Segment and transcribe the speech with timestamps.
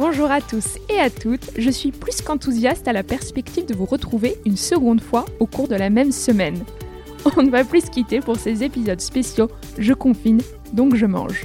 [0.00, 3.84] Bonjour à tous et à toutes, je suis plus qu'enthousiaste à la perspective de vous
[3.84, 6.64] retrouver une seconde fois au cours de la même semaine.
[7.36, 10.40] On ne va plus se quitter pour ces épisodes spéciaux Je confine,
[10.72, 11.44] donc je mange.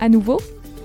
[0.00, 0.40] À nouveau,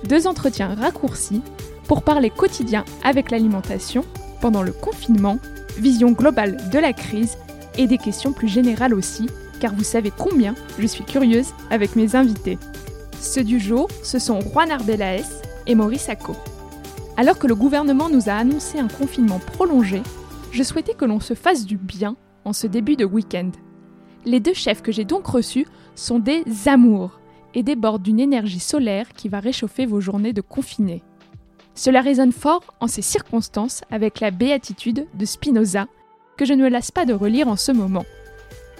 [0.08, 1.42] deux entretiens raccourcis
[1.88, 4.06] pour parler quotidien avec l'alimentation
[4.40, 5.40] pendant le confinement,
[5.80, 7.40] vision globale de la crise
[7.80, 9.26] et des questions plus générales aussi,
[9.60, 12.60] car vous savez combien je suis curieuse avec mes invités.
[13.20, 15.26] Ceux du jour, ce sont Juan Arbelaez
[15.66, 16.36] et Maurice Acco.
[17.20, 20.02] Alors que le gouvernement nous a annoncé un confinement prolongé,
[20.54, 23.52] je souhaitais que l'on se fasse du bien en ce début de week-end.
[24.24, 27.20] Les deux chefs que j'ai donc reçus sont des amours
[27.54, 31.04] et débordent d'une énergie solaire qui va réchauffer vos journées de confinés.
[31.76, 35.88] Cela résonne fort en ces circonstances avec la béatitude de Spinoza,
[36.38, 38.06] que je ne me lasse pas de relire en ce moment.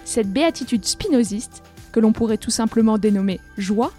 [0.06, 3.92] Cette béatitude spinoziste, que l'on pourrait tout simplement dénommer joie,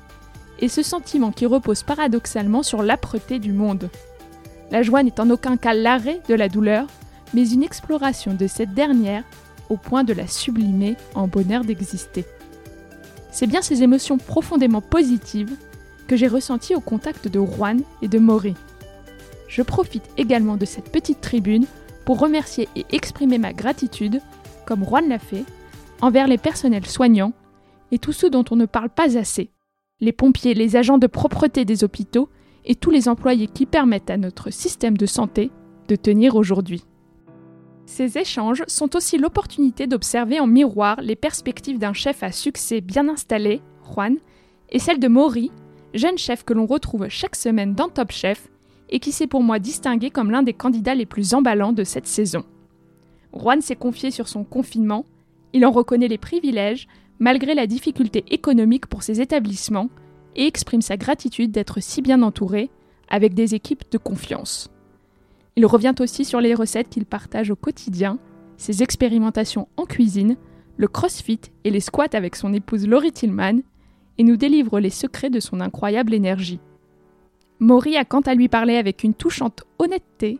[0.59, 3.91] est ce sentiment qui repose paradoxalement sur l'âpreté du monde.
[4.71, 6.87] La joie n'est en aucun cas l'arrêt de la douleur,
[7.33, 9.23] mais une exploration de cette dernière
[9.69, 12.25] au point de la sublimer en bonheur d'exister.
[13.31, 15.55] C'est bien ces émotions profondément positives
[16.07, 18.55] que j'ai ressenties au contact de Juan et de Maury.
[19.47, 21.65] Je profite également de cette petite tribune
[22.05, 24.21] pour remercier et exprimer ma gratitude,
[24.65, 25.43] comme Juan l'a fait,
[26.01, 27.33] envers les personnels soignants
[27.91, 29.51] et tous ceux dont on ne parle pas assez,
[29.99, 32.29] les pompiers, les agents de propreté des hôpitaux
[32.65, 35.51] et tous les employés qui permettent à notre système de santé
[35.87, 36.83] de tenir aujourd'hui.
[37.85, 43.09] Ces échanges sont aussi l'opportunité d'observer en miroir les perspectives d'un chef à succès bien
[43.09, 43.61] installé,
[43.91, 44.17] Juan,
[44.69, 45.51] et celles de Maury,
[45.93, 48.47] jeune chef que l'on retrouve chaque semaine dans Top Chef
[48.89, 52.07] et qui s'est pour moi distingué comme l'un des candidats les plus emballants de cette
[52.07, 52.43] saison.
[53.33, 55.05] Juan s'est confié sur son confinement,
[55.53, 56.87] il en reconnaît les privilèges
[57.19, 59.89] malgré la difficulté économique pour ses établissements
[60.35, 62.69] et exprime sa gratitude d'être si bien entouré
[63.09, 64.69] avec des équipes de confiance.
[65.55, 68.17] Il revient aussi sur les recettes qu'il partage au quotidien,
[68.57, 70.37] ses expérimentations en cuisine,
[70.77, 73.59] le crossfit et les squats avec son épouse Laurie Tillman,
[74.17, 76.59] et nous délivre les secrets de son incroyable énergie.
[77.59, 80.39] Maury a quant à lui parlé avec une touchante honnêteté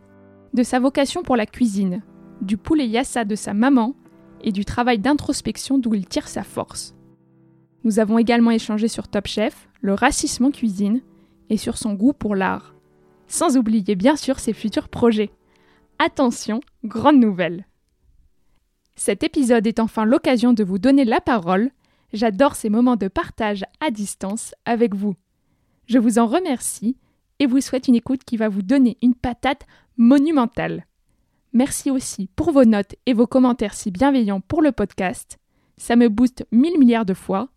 [0.54, 2.02] de sa vocation pour la cuisine,
[2.40, 3.94] du poulet yassa de sa maman
[4.42, 6.94] et du travail d'introspection d'où il tire sa force.
[7.84, 11.02] Nous avons également échangé sur Top Chef, le racisme en cuisine
[11.50, 12.74] et sur son goût pour l'art.
[13.26, 15.30] Sans oublier bien sûr ses futurs projets.
[15.98, 17.66] Attention, grande nouvelle.
[18.94, 21.70] Cet épisode est enfin l'occasion de vous donner la parole.
[22.12, 25.16] J'adore ces moments de partage à distance avec vous.
[25.86, 26.96] Je vous en remercie
[27.38, 29.66] et vous souhaite une écoute qui va vous donner une patate
[29.96, 30.86] monumentale.
[31.52, 35.38] Merci aussi pour vos notes et vos commentaires si bienveillants pour le podcast.
[35.76, 37.48] Ça me booste mille milliards de fois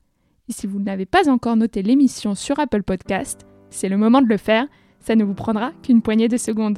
[0.48, 4.28] et si vous n'avez pas encore noté l'émission sur Apple Podcast, c'est le moment de
[4.28, 4.68] le faire,
[5.00, 6.78] ça ne vous prendra qu'une poignée de secondes.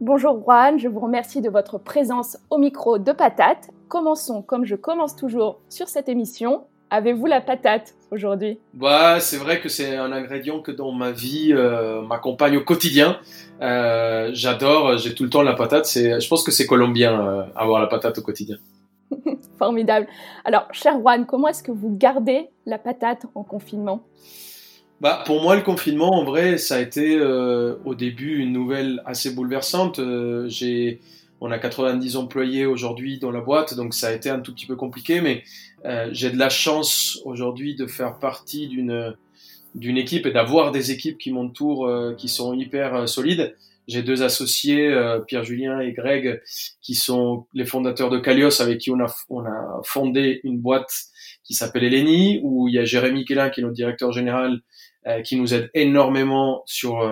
[0.00, 3.70] Bonjour Juan, je vous remercie de votre présence au micro de Patate.
[3.88, 6.64] Commençons comme je commence toujours sur cette émission.
[6.92, 8.58] Avez-vous la patate aujourd'hui?
[8.74, 13.18] Bah, C'est vrai que c'est un ingrédient que dans ma vie euh, m'accompagne au quotidien.
[13.60, 15.86] Euh, j'adore, j'ai tout le temps la patate.
[15.86, 18.56] Je pense que c'est colombien euh, avoir la patate au quotidien.
[19.58, 20.06] Formidable.
[20.44, 24.02] Alors, cher Juan, comment est-ce que vous gardez la patate en confinement?
[25.00, 29.02] Bah, pour moi, le confinement, en vrai, ça a été euh, au début une nouvelle
[29.06, 29.98] assez bouleversante.
[29.98, 31.00] Euh, j'ai,
[31.40, 34.66] on a 90 employés aujourd'hui dans la boîte, donc ça a été un tout petit
[34.66, 35.42] peu compliqué, mais
[35.86, 39.14] euh, j'ai de la chance aujourd'hui de faire partie d'une
[39.76, 43.54] d'une équipe et d'avoir des équipes qui m'entourent, qui sont hyper solides.
[43.90, 46.40] J'ai deux associés, euh, Pierre-Julien et Greg,
[46.80, 50.92] qui sont les fondateurs de Calios, avec qui on a, on a fondé une boîte
[51.42, 54.60] qui s'appelle Eleni, où il y a Jérémy Kellin, qui est notre directeur général,
[55.24, 57.02] qui nous aide énormément sur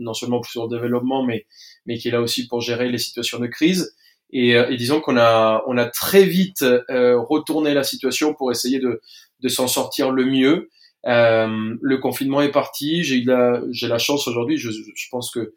[0.00, 1.46] non seulement sur le développement, mais
[1.86, 3.94] mais qui est là aussi pour gérer les situations de crise.
[4.30, 9.00] Et, et disons qu'on a on a très vite retourné la situation pour essayer de
[9.40, 10.68] de s'en sortir le mieux.
[11.06, 13.04] Euh, le confinement est parti.
[13.04, 14.58] J'ai la, j'ai la chance aujourd'hui.
[14.58, 15.54] Je, je, pense que euh,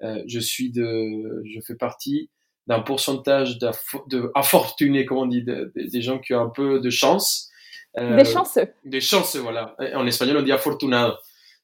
[0.00, 2.30] je suis de, je fais partie
[2.66, 7.50] d'un pourcentage de infortunés, comme on dit, des gens qui ont un peu de chance.
[7.98, 8.68] Euh, des chanceux.
[8.84, 9.76] Des chanceux, voilà.
[9.94, 11.14] En espagnol, on dit afortunado.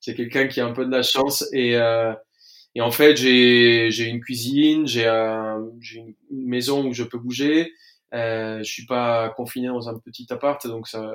[0.00, 2.12] C'est quelqu'un qui a un peu de la chance et euh,
[2.74, 7.18] et en fait, j'ai j'ai une cuisine, j'ai un, j'ai une maison où je peux
[7.18, 7.72] bouger.
[8.14, 11.12] Euh, je suis pas confiné dans un petit appart, donc ça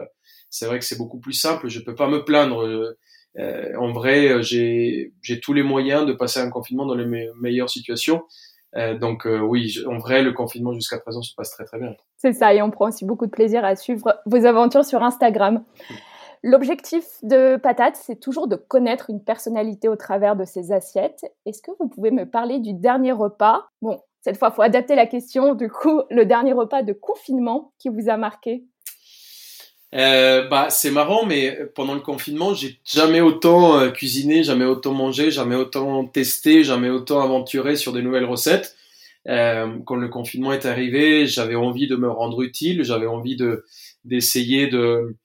[0.50, 1.70] c'est vrai que c'est beaucoup plus simple.
[1.70, 2.96] Je peux pas me plaindre.
[3.38, 5.12] Euh, en vrai, j'ai
[5.42, 8.24] tous les moyens de passer un confinement dans les meilleures situations.
[8.76, 11.96] Euh, donc euh, oui, en vrai, le confinement jusqu'à présent se passe très très bien.
[12.18, 15.64] C'est ça, et on prend aussi beaucoup de plaisir à suivre vos aventures sur Instagram.
[16.44, 21.26] L'objectif de Patate, c'est toujours de connaître une personnalité au travers de ses assiettes.
[21.46, 23.66] Est-ce que vous pouvez me parler du dernier repas?
[23.82, 25.56] Bon, cette fois, il faut adapter la question.
[25.56, 28.66] Du coup, le dernier repas de confinement qui vous a marqué?
[29.96, 34.94] Euh, bah, c'est marrant, mais pendant le confinement, j'ai jamais autant euh, cuisiné, jamais autant
[34.94, 38.76] mangé, jamais autant testé, jamais autant aventuré sur des nouvelles recettes.
[39.30, 43.64] Euh, quand le confinement est arrivé, j'avais envie de me rendre utile, j'avais envie de
[44.04, 45.16] d'essayer de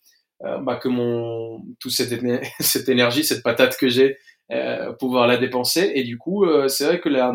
[0.45, 2.15] euh, bah, que mon toute cette,
[2.61, 4.19] cette énergie, cette patate que j'ai,
[5.01, 5.93] pouvoir la dépenser.
[5.95, 7.35] Et du coup, c'est vrai que là,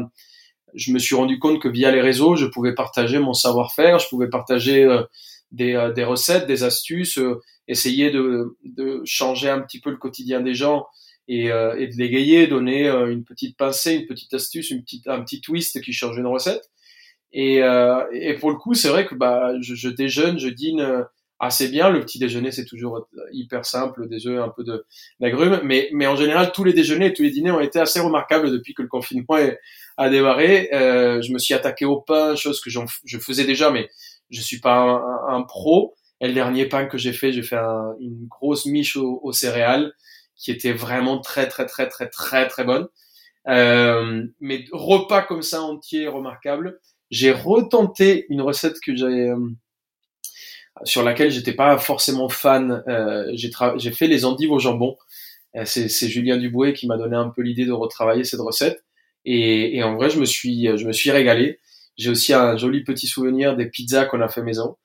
[0.73, 4.09] je me suis rendu compte que via les réseaux, je pouvais partager mon savoir-faire, je
[4.09, 4.85] pouvais partager
[5.55, 9.97] des, euh, des recettes, des astuces, euh, essayer de, de, changer un petit peu le
[9.97, 10.85] quotidien des gens
[11.27, 15.21] et, euh, et de l'égayer, donner une petite pincée, une petite astuce, une petite, un
[15.21, 16.69] petit twist qui change une recette.
[17.31, 17.55] Et,
[18.13, 21.05] et pour le coup, c'est vrai que bah, je, je, déjeune, je dîne
[21.39, 21.89] assez bien.
[21.89, 24.85] Le petit déjeuner, c'est toujours hyper simple, des œufs, un peu de
[25.19, 25.59] d'agrumes.
[25.63, 28.51] Mais, mais en général, tous les déjeuners et tous les dîners ont été assez remarquables
[28.51, 29.37] depuis que le confinement
[29.97, 30.69] a démarré.
[30.73, 33.89] Euh, je me suis attaqué au pain, chose que je faisais déjà, mais
[34.35, 35.95] je suis pas un, pro.
[36.21, 37.57] Et le dernier pain que j'ai fait, j'ai fait
[37.99, 39.93] une grosse miche aux, céréales
[40.35, 42.87] qui était vraiment très très très très très très bonne.
[43.47, 46.79] Euh, mais repas comme ça entier, remarquable.
[47.11, 49.37] J'ai retenté une recette que j'ai euh,
[50.83, 52.83] sur laquelle j'étais pas forcément fan.
[52.87, 54.97] Euh, j'ai fait les endives au jambon.
[55.63, 58.83] C'est Julien Dubouet qui m'a donné un peu l'idée de retravailler cette recette.
[59.23, 61.59] Et, et, en vrai, je me suis je me suis régalé.
[61.97, 64.77] J'ai aussi un joli petit souvenir des pizzas qu'on a fait maison.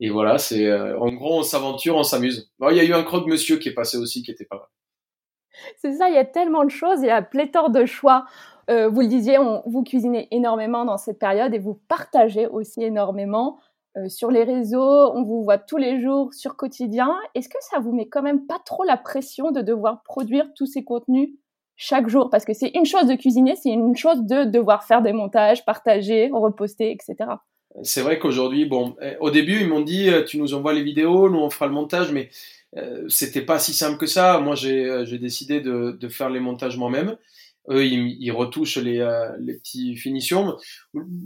[0.00, 2.50] Et voilà, c'est euh, en gros, on s'aventure, on s'amuse.
[2.70, 4.66] il y a eu un croque-monsieur qui est passé aussi, qui était pas mal.
[5.78, 8.26] C'est ça, il y a tellement de choses, il y a pléthore de choix.
[8.68, 12.82] Euh, vous le disiez, on, vous cuisinez énormément dans cette période et vous partagez aussi
[12.82, 13.58] énormément
[13.96, 15.12] euh, sur les réseaux.
[15.14, 17.14] On vous voit tous les jours sur quotidien.
[17.34, 20.66] Est-ce que ça vous met quand même pas trop la pression de devoir produire tous
[20.66, 21.30] ces contenus?
[21.76, 25.02] Chaque jour parce que c'est une chose de cuisiner, c'est une chose de devoir faire
[25.02, 27.30] des montages, partager, reposter, etc.
[27.82, 30.82] C'est vrai qu'aujourd'hui, bon, eh, au début, ils m'ont dit, euh, tu nous envoies les
[30.82, 32.30] vidéos, nous on fera le montage, mais
[32.76, 34.38] euh, c'était pas si simple que ça.
[34.38, 37.16] Moi, j'ai euh, décidé de, faire les montages moi-même.
[37.68, 40.56] Eux, ils, retouchent les, euh, les petites finitions.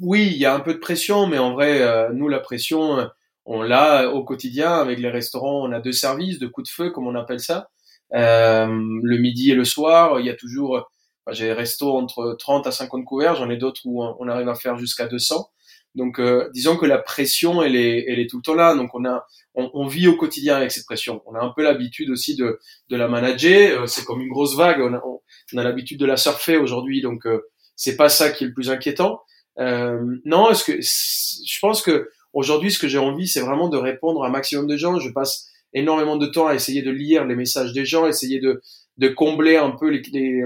[0.01, 3.11] Oui, il y a un peu de pression, mais en vrai, nous, la pression,
[3.45, 5.63] on l'a au quotidien avec les restaurants.
[5.69, 7.69] On a deux services, de coups de feu, comme on appelle ça.
[8.15, 8.67] Euh,
[9.03, 10.91] le midi et le soir, il y a toujours,
[11.31, 14.55] j'ai des restos entre 30 à 50 couverts, j'en ai d'autres où on arrive à
[14.55, 15.49] faire jusqu'à 200.
[15.95, 18.75] Donc, euh, disons que la pression, elle est, elle est tout le temps là.
[18.75, 21.23] Donc, on a, on, on vit au quotidien avec cette pression.
[21.27, 23.83] On a un peu l'habitude aussi de, de la manager.
[23.83, 24.81] Euh, c'est comme une grosse vague.
[24.81, 27.03] On a, on, a l'habitude de la surfer aujourd'hui.
[27.03, 27.41] Donc, euh,
[27.75, 29.23] c'est pas ça qui est le plus inquiétant.
[29.59, 33.77] Euh, non, est-ce que je pense que aujourd'hui, ce que j'ai envie, c'est vraiment de
[33.77, 35.01] répondre à un maximum de gens.
[35.01, 38.61] Je passe énormément de temps à essayer de lire les messages des gens, essayer de,
[38.99, 40.43] de combler un peu les, les,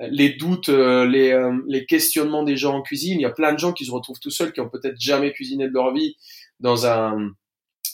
[0.00, 3.20] euh, les doutes, euh, les, euh, les, questionnements des gens en cuisine.
[3.20, 5.32] Il y a plein de gens qui se retrouvent tout seuls, qui ont peut-être jamais
[5.32, 6.16] cuisiné de leur vie
[6.58, 7.30] dans un,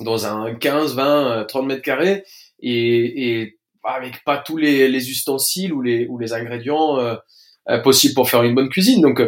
[0.01, 2.25] dans un 15, 20, 30 mètres carrés
[2.61, 6.99] et, et avec pas tous les, les ustensiles ou les, ou les ingrédients
[7.83, 9.01] possibles pour faire une bonne cuisine.
[9.01, 9.23] Donc,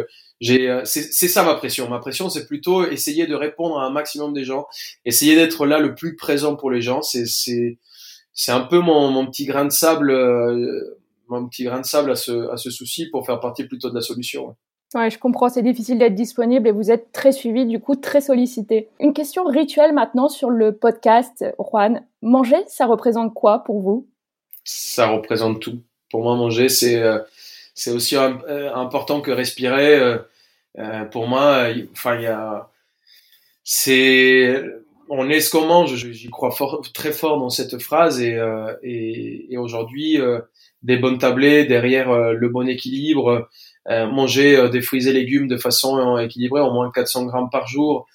[0.51, 1.89] euh, c'est ça ma pression.
[1.89, 4.67] Ma pression, c'est plutôt essayer de répondre à un maximum des gens,
[5.05, 7.01] essayer d'être là le plus présent pour les gens.
[7.01, 7.25] C'est
[8.35, 12.11] c'est un peu mon, mon, petit grain de sable, euh, mon petit grain de sable
[12.11, 14.55] à ce, à ce souci pour faire partie plutôt de la solution.
[14.95, 15.11] Ouais.
[15.11, 18.89] je comprends, c'est difficile d'être disponible et vous êtes très suivi, du coup très sollicité.
[18.99, 22.03] Une question rituelle maintenant sur le podcast, Juan.
[22.23, 24.07] Manger, ça représente quoi pour vous?
[24.63, 25.79] Ça représente tout.
[26.09, 27.19] Pour moi, manger, c'est euh,
[27.75, 29.95] c'est aussi important que respirer.
[29.95, 30.17] Euh,
[31.11, 32.69] pour moi, enfin, il y a,
[33.63, 34.61] c'est,
[35.09, 35.95] on est ce qu'on mange.
[35.95, 36.53] J'y crois
[36.93, 40.39] très fort dans cette phrase et, euh, et, et aujourd'hui, euh,
[40.81, 43.49] des bonnes tablées derrière euh, le bon équilibre,
[43.85, 48.07] manger des fruits et légumes de façon équilibrée, au moins 400 grammes par jour,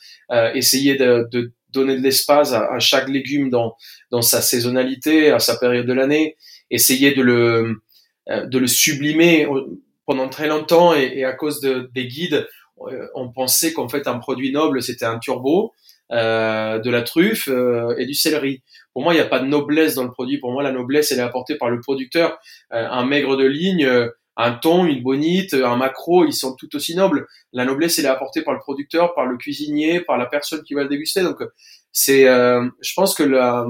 [0.55, 3.77] essayer de, de, donner de l'espace à, à, chaque légume dans,
[4.11, 6.37] dans sa saisonnalité, à sa période de l'année,
[6.71, 7.83] essayer de le,
[8.31, 9.47] de le sublimer
[10.09, 12.49] pendant très longtemps et, et à cause de, des guides,
[13.15, 15.73] on pensait qu'en fait un produit noble c'était un turbo
[16.11, 18.63] euh, de la truffe euh, et du céleri.
[18.95, 20.39] Pour moi, il n'y a pas de noblesse dans le produit.
[20.39, 22.39] Pour moi, la noblesse, elle est apportée par le producteur.
[22.73, 23.87] Euh, un maigre de ligne,
[24.39, 27.27] un thon, une bonite, un macro, ils sont tout aussi nobles.
[27.53, 30.73] La noblesse, elle est apportée par le producteur, par le cuisinier, par la personne qui
[30.73, 31.21] va le déguster.
[31.21, 31.43] Donc,
[31.93, 33.67] c'est, je pense que la,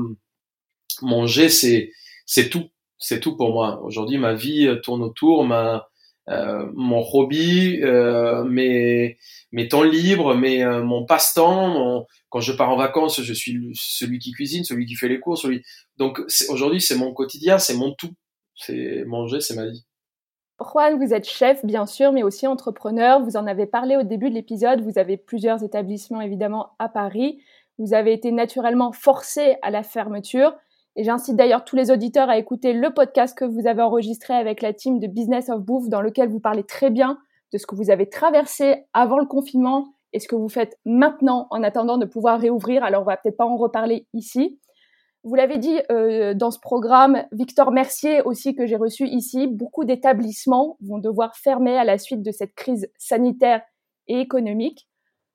[1.02, 1.90] manger, c'est,
[2.24, 2.68] c'est tout.
[2.98, 3.80] C'est tout pour moi.
[3.82, 5.78] Aujourd'hui, ma vie tourne autour, ma, euh,
[6.74, 9.18] mon hobby, euh, mes,
[9.52, 12.06] mes temps libres, mes, euh, mon passe-temps.
[12.28, 15.42] Quand je pars en vacances, je suis celui qui cuisine, celui qui fait les courses.
[15.42, 15.62] Celui...
[15.96, 18.12] Donc aujourd'hui, c'est mon quotidien, c'est mon tout.
[18.54, 19.84] C'est manger, c'est ma vie.
[20.60, 23.22] Juan, vous êtes chef, bien sûr, mais aussi entrepreneur.
[23.22, 24.82] Vous en avez parlé au début de l'épisode.
[24.82, 27.40] Vous avez plusieurs établissements, évidemment, à Paris.
[27.78, 30.54] Vous avez été naturellement forcé à la fermeture.
[30.98, 34.60] Et j'incite d'ailleurs tous les auditeurs à écouter le podcast que vous avez enregistré avec
[34.62, 37.20] la team de Business of Bouffe, dans lequel vous parlez très bien
[37.52, 41.46] de ce que vous avez traversé avant le confinement et ce que vous faites maintenant
[41.50, 42.82] en attendant de pouvoir réouvrir.
[42.82, 44.58] Alors, on va peut-être pas en reparler ici.
[45.22, 49.84] Vous l'avez dit euh, dans ce programme, Victor Mercier aussi que j'ai reçu ici, beaucoup
[49.84, 53.62] d'établissements vont devoir fermer à la suite de cette crise sanitaire
[54.08, 54.88] et économique.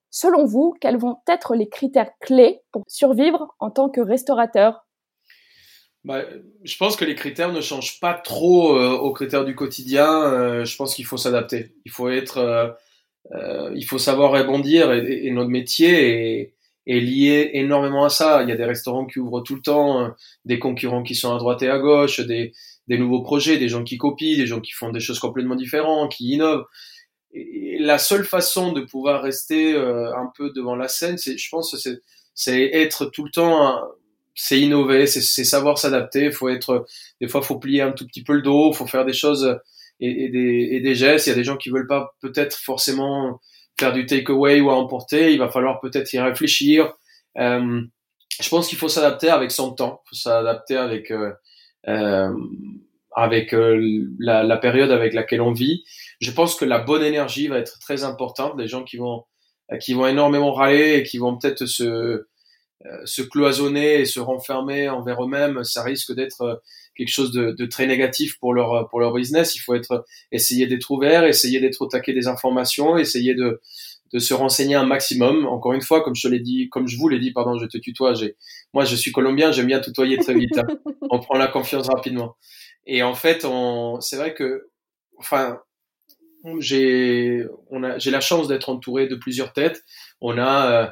[0.09, 4.83] Selon vous, quels vont être les critères clés pour survivre en tant que restaurateur
[6.05, 6.25] bah,
[6.65, 10.23] je pense que les critères ne changent pas trop euh, aux critères du quotidien.
[10.33, 11.75] Euh, je pense qu'il faut s'adapter.
[11.85, 12.69] Il faut être, euh,
[13.33, 16.53] euh il faut savoir rebondir et, et notre métier est,
[16.87, 18.43] est, lié énormément à ça.
[18.43, 20.13] Il y a des restaurants qui ouvrent tout le temps,
[20.45, 22.53] des concurrents qui sont à droite et à gauche, des,
[22.89, 26.11] des nouveaux projets, des gens qui copient, des gens qui font des choses complètement différentes,
[26.11, 26.65] qui innovent.
[27.33, 31.75] Et la seule façon de pouvoir rester un peu devant la scène, c'est, je pense,
[32.35, 33.81] c'est être tout le temps
[34.35, 36.31] c'est innover, c'est savoir s'adapter.
[36.31, 36.85] Faut être,
[37.21, 39.59] des fois, faut plier un tout petit peu le dos, faut faire des choses
[39.99, 41.27] et, des, et des, gestes.
[41.27, 43.39] Il y a des gens qui veulent pas peut-être forcément
[43.79, 45.33] faire du takeaway ou à emporter.
[45.33, 46.93] Il va falloir peut-être y réfléchir.
[47.37, 47.81] Euh,
[48.41, 50.01] je pense qu'il faut s'adapter avec son temps.
[50.09, 51.31] Faut s'adapter avec euh,
[51.87, 52.33] euh,
[53.15, 55.83] avec euh, la, la, période avec laquelle on vit.
[56.19, 58.53] Je pense que la bonne énergie va être très importante.
[58.57, 59.23] Les gens qui vont
[59.79, 62.25] qui vont énormément râler et qui vont peut-être se
[63.05, 66.55] se cloisonner et se renfermer envers eux-mêmes, ça risque d'être euh,
[66.95, 69.55] quelque chose de, de, très négatif pour leur pour leur business.
[69.55, 73.61] Il faut être essayer d'être ouvert, essayer d'être au taquet des informations, essayer de
[74.13, 75.47] de se renseigner un maximum.
[75.47, 77.79] Encore une fois, comme je l'ai dit, comme je vous l'ai dit, pardon, je te
[77.79, 78.13] tutoie.
[78.13, 78.35] J'ai,
[78.73, 80.57] moi, je suis colombien, j'aime bien tutoyer très vite.
[80.57, 80.67] Hein.
[81.09, 82.35] On prend la confiance rapidement.
[82.85, 84.69] Et en fait, on, c'est vrai que,
[85.17, 85.61] enfin,
[86.59, 89.83] j'ai, on a, j'ai la chance d'être entouré de plusieurs têtes.
[90.19, 90.89] On a euh, euh,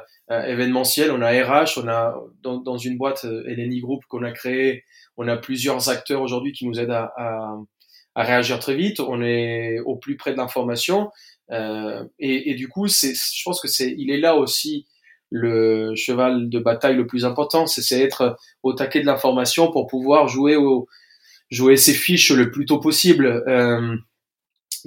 [0.48, 4.84] événementiel, on a RH, on a dans, une boîte euh, Eleni Group qu'on a créé,
[5.16, 7.56] on a plusieurs acteurs aujourd'hui qui nous aident à,
[8.14, 9.00] réagir très vite.
[9.00, 11.10] On est au plus près de l'information
[11.50, 14.86] euh, et, du coup, c'est, je pense que c'est, il est là aussi
[15.30, 20.28] le cheval de bataille le plus important, c'est être au taquet de l'information pour pouvoir
[20.28, 20.58] jouer
[21.50, 23.26] jouer ses fiches le plus tôt possible.
[23.48, 23.96] Euh,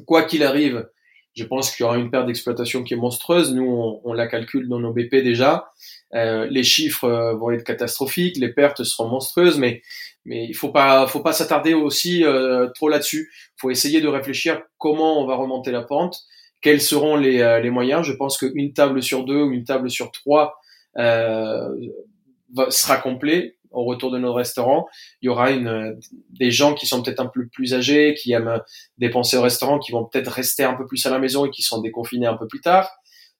[0.05, 0.87] quoi qu'il arrive,
[1.35, 3.53] je pense qu'il y aura une perte d'exploitation qui est monstrueuse.
[3.53, 5.69] Nous, on, la calcule dans nos BP déjà.
[6.13, 9.81] Euh, les chiffres euh, vont être catastrophiques, les pertes seront monstrueuses, mais
[10.25, 13.29] il faut pas faut pas s'attarder aussi euh, trop là-dessus.
[13.33, 16.21] Il faut essayer de réfléchir comment on va remonter la pente,
[16.61, 18.05] quels seront les, les moyens?
[18.05, 20.55] Je pense qu'une table sur deux ou une table sur trois
[22.69, 24.87] sera complet au retour de nos restaurants,
[25.21, 28.61] il y aura une, des gens qui sont peut-être un peu plus âgés, qui aiment
[28.97, 31.61] dépenser au restaurant, qui vont peut-être rester un peu plus à la maison et qui
[31.61, 32.89] sont déconfinés un peu plus tard.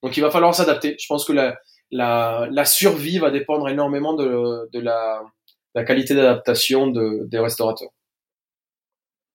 [0.04, 0.96] Donc il va falloir s'adapter.
[1.00, 1.58] Je pense que la,
[1.92, 5.24] la, la, survie va dépendre énormément de, de la,
[5.74, 7.90] la, qualité d'adaptation de, des restaurateurs.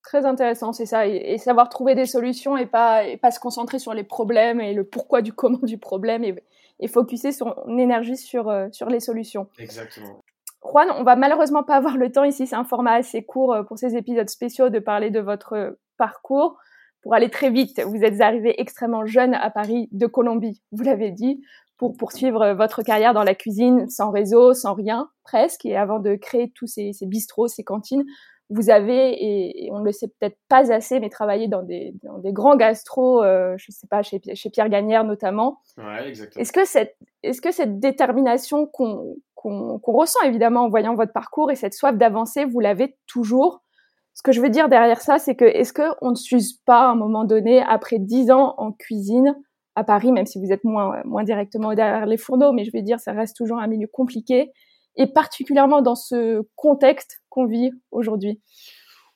[0.03, 3.79] Très intéressant, c'est ça, et, savoir trouver des solutions et pas, et pas se concentrer
[3.79, 6.35] sur les problèmes et le pourquoi du comment du problème et,
[6.81, 9.49] et focuser son énergie sur, euh, sur les solutions.
[9.59, 10.23] Exactement.
[10.63, 13.63] Juan, on va malheureusement pas avoir le temps ici, c'est un format assez court euh,
[13.63, 16.59] pour ces épisodes spéciaux de parler de votre parcours.
[17.03, 21.11] Pour aller très vite, vous êtes arrivé extrêmement jeune à Paris de Colombie, vous l'avez
[21.11, 21.41] dit,
[21.79, 26.15] pour poursuivre votre carrière dans la cuisine sans réseau, sans rien presque, et avant de
[26.15, 28.05] créer tous ces, ces bistrots, ces cantines,
[28.51, 32.19] vous avez, et, on ne le sait peut-être pas assez, mais travaillé dans des, dans
[32.19, 35.61] des grands gastros, euh, je ne sais pas, chez, chez Pierre Gagnère notamment.
[35.79, 36.43] Ouais, exactement.
[36.43, 41.51] Est-ce que cette, est-ce que cette détermination qu'on qu'on ressent évidemment en voyant votre parcours
[41.51, 43.63] et cette soif d'avancer, vous l'avez toujours.
[44.13, 46.91] Ce que je veux dire derrière ça, c'est que est-ce qu'on ne s'use pas à
[46.91, 49.35] un moment donné, après dix ans en cuisine,
[49.77, 52.83] à Paris, même si vous êtes moins, moins directement derrière les fourneaux, mais je veux
[52.83, 54.51] dire, ça reste toujours un milieu compliqué,
[54.97, 58.41] et particulièrement dans ce contexte qu'on vit aujourd'hui?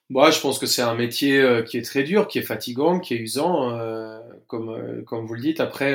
[0.09, 3.01] Moi, je pense que c'est un métier euh, qui est très dur, qui est fatigant,
[3.01, 5.61] qui est usant, euh, comme, euh, comme vous le dites.
[5.61, 5.95] Après,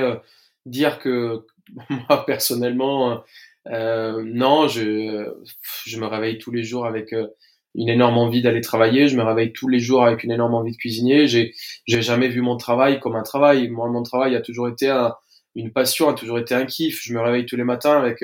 [0.66, 1.46] dire que
[1.90, 3.24] moi, personnellement,
[3.70, 5.34] non, je,
[5.86, 7.14] je me réveille tous les jours avec
[7.76, 9.08] une énorme envie d'aller travailler.
[9.08, 11.28] Je me réveille tous les jours avec une énorme envie de cuisiner.
[11.28, 11.54] J'ai,
[11.86, 13.70] j'ai jamais vu mon travail comme un travail.
[13.70, 14.90] Moi, mon travail a toujours été
[15.56, 17.02] une passion, a toujours été un kiff.
[17.04, 18.24] Je me réveille tous les matins avec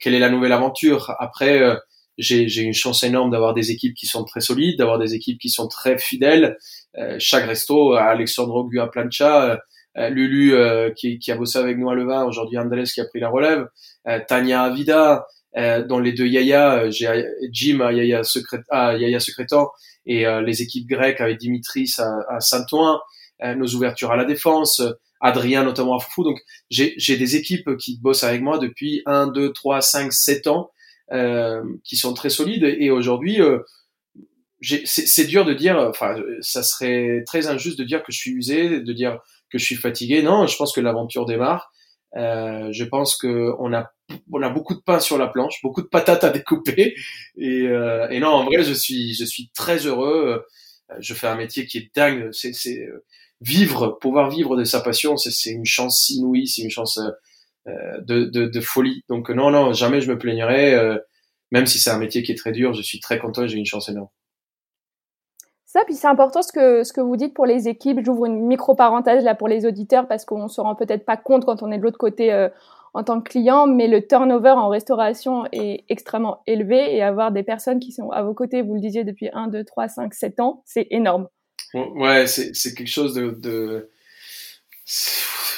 [0.00, 1.14] quelle est la nouvelle aventure?
[1.18, 1.62] Après,
[2.18, 5.48] j'ai une chance énorme d'avoir des équipes qui sont très solides, d'avoir des équipes qui
[5.48, 6.56] sont très fidèles.
[6.96, 9.58] Euh, chaque resto, Alexandre Gua Plancha, euh, euh,
[10.10, 10.54] Lulu
[10.96, 13.66] qui, qui, a bossé avec à Levin, aujourd'hui Andrés qui a pris la relève,
[14.28, 19.70] Tania Avida, dans les deux Yaya, j'ai Jim à Yaya, Secret, à Yaya Secrétan
[20.06, 23.00] et les équipes grecques avec Dimitris à, à Saint-Ouen,
[23.56, 24.82] nos ouvertures à la défense,
[25.20, 26.24] Adrien notamment à Foufou.
[26.24, 26.38] Donc
[26.70, 30.70] j'ai des équipes qui bossent avec moi depuis 1, 2, 3, 5, 7 ans
[31.12, 32.64] euh, qui sont très solides.
[32.64, 33.60] Et aujourd'hui, euh,
[34.84, 38.80] c'est dur de dire, enfin, ça serait très injuste de dire que je suis usé,
[38.80, 39.18] de dire
[39.50, 40.22] que je suis fatigué.
[40.22, 41.72] Non, je pense que l'aventure démarre.
[42.16, 43.90] Euh, je pense que on a
[44.32, 46.94] on a beaucoup de pain sur la planche, beaucoup de patates à découper.
[47.36, 50.44] Et, euh, et non, en vrai, je suis je suis très heureux.
[51.00, 52.30] Je fais un métier qui est dingue.
[52.32, 52.52] C'est
[53.40, 56.98] vivre, pouvoir vivre de sa passion, c'est une chance inouïe, c'est une chance
[57.68, 59.04] euh, de, de, de, folie.
[59.08, 60.74] Donc non, non, jamais je me plaignerai.
[60.74, 60.98] Euh,
[61.50, 63.66] même si c'est un métier qui est très dur, je suis très content j'ai une
[63.66, 64.08] chance énorme.
[65.68, 67.98] Ça, puis c'est important ce que, ce que vous dites pour les équipes.
[68.02, 71.62] J'ouvre une micro-parenthèse là pour les auditeurs parce qu'on se rend peut-être pas compte quand
[71.62, 72.48] on est de l'autre côté euh,
[72.94, 77.42] en tant que client, mais le turnover en restauration est extrêmement élevé et avoir des
[77.42, 80.40] personnes qui sont à vos côtés, vous le disiez, depuis 1, 2, 3, 5, 7
[80.40, 81.28] ans, c'est énorme.
[81.74, 83.32] Ouais, c'est quelque chose de...
[83.32, 83.90] de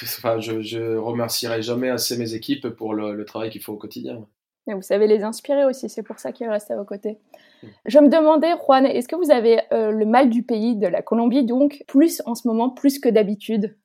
[0.02, 4.26] enfin, je, je remercierai jamais assez mes équipes pour le, travail qu'ils font au quotidien.
[4.68, 7.18] Et vous savez les inspirer aussi, c'est pour ça qu'ils restent à vos côtés.
[7.62, 7.68] Hmm.
[7.86, 11.02] Je me demandais, Juan, est-ce que vous avez euh, le mal du pays, de la
[11.02, 13.76] Colombie, donc, plus en ce moment, plus que d'habitude?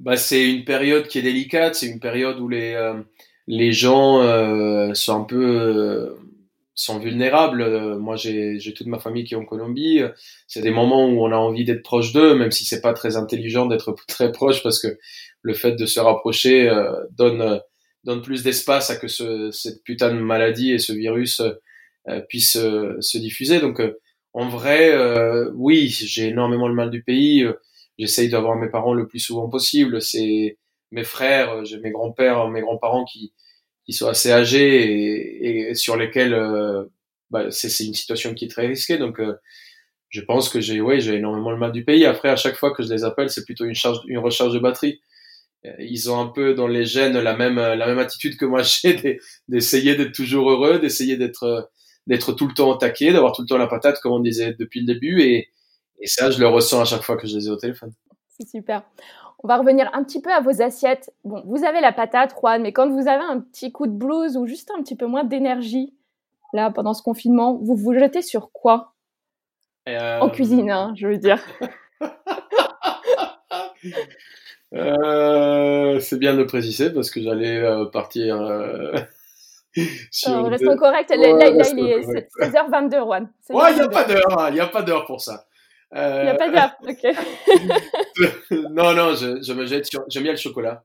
[0.00, 3.00] Bah, C'est une période qui est délicate, c'est une période où les, euh,
[3.46, 6.16] les gens euh, sont un peu
[6.74, 7.96] sont vulnérables.
[7.98, 10.00] Moi, j'ai toute ma famille qui est en Colombie.
[10.48, 13.16] C'est des moments où on a envie d'être proche d'eux, même si c'est pas très
[13.16, 14.98] intelligent d'être très proche, parce que
[15.42, 17.60] le fait de se rapprocher euh, donne
[18.04, 21.40] donne plus d'espace à que ce, cette putain de maladie et ce virus
[22.08, 23.60] euh, puissent se diffuser.
[23.60, 23.80] Donc,
[24.32, 24.92] en vrai,
[25.54, 27.46] oui, j'ai énormément le mal du pays.
[27.98, 30.02] J'essaye d'avoir mes parents le plus souvent possible.
[30.02, 30.58] C'est
[30.90, 33.32] mes frères, j'ai mes grands-pères, mes grands-parents qui
[33.84, 36.84] qui sont assez âgés et, sur lesquels euh,
[37.30, 38.98] bah, c'est une situation qui est très risquée.
[38.98, 39.34] Donc, euh,
[40.08, 42.04] je pense que j'ai ouais, j'ai énormément le mal du pays.
[42.04, 44.58] Après, à chaque fois que je les appelle, c'est plutôt une charge, une recharge de
[44.58, 45.00] batterie.
[45.64, 48.62] Euh, ils ont un peu dans les gènes la même la même attitude que moi
[48.62, 51.70] j'ai d'essayer d'être toujours heureux, d'essayer d'être
[52.06, 54.56] d'être tout le temps au taquet, d'avoir tout le temps la patate comme on disait
[54.58, 55.50] depuis le début et,
[56.00, 57.92] et ça je le ressens à chaque fois que je les ai au téléphone.
[58.28, 58.82] C'est super.
[59.44, 61.12] On va revenir un petit peu à vos assiettes.
[61.24, 64.36] Bon, vous avez la patate, Juan, mais quand vous avez un petit coup de blues
[64.36, 65.92] ou juste un petit peu moins d'énergie,
[66.52, 68.94] là, pendant ce confinement, vous vous jetez sur quoi?
[69.88, 71.42] Euh, En cuisine, hein, je veux dire.
[74.74, 78.36] Euh, c'est bien de préciser parce que j'allais euh, partir.
[80.10, 81.10] sur restons corrects.
[81.10, 83.30] là, il est 16h22, Juan.
[83.50, 84.48] Ouais, il n'y a pas d'heure.
[84.48, 85.46] Il n'y a pas d'heure pour ça.
[85.94, 87.06] Il n'y a pas d'heure, ok.
[88.70, 90.04] non, non, je, je me jette sur.
[90.08, 90.84] J'aime bien le chocolat.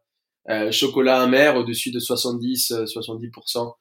[0.49, 3.57] Euh, chocolat amer au-dessus de 70-70%.
[3.57, 3.71] Euh,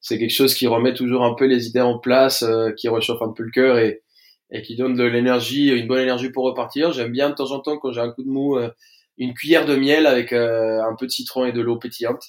[0.00, 3.20] C'est quelque chose qui remet toujours un peu les idées en place, euh, qui réchauffe
[3.20, 4.02] un peu le cœur et,
[4.50, 6.92] et qui donne de l'énergie, une bonne énergie pour repartir.
[6.92, 8.70] J'aime bien de temps en temps, quand j'ai un coup de mou, euh,
[9.18, 12.22] une cuillère de miel avec un peu de citron et de l'eau pétillante.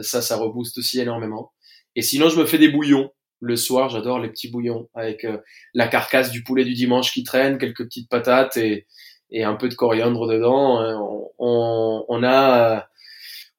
[0.00, 1.52] ça, ça rebooste aussi énormément.
[1.96, 3.10] Et sinon, je me fais des bouillons
[3.40, 5.38] le soir, j'adore les petits bouillons avec euh,
[5.74, 8.86] la carcasse du poulet du dimanche qui traîne, quelques petites patates et,
[9.30, 10.82] et un peu de coriandre dedans.
[10.82, 10.94] Euh,
[11.38, 12.86] on, on, a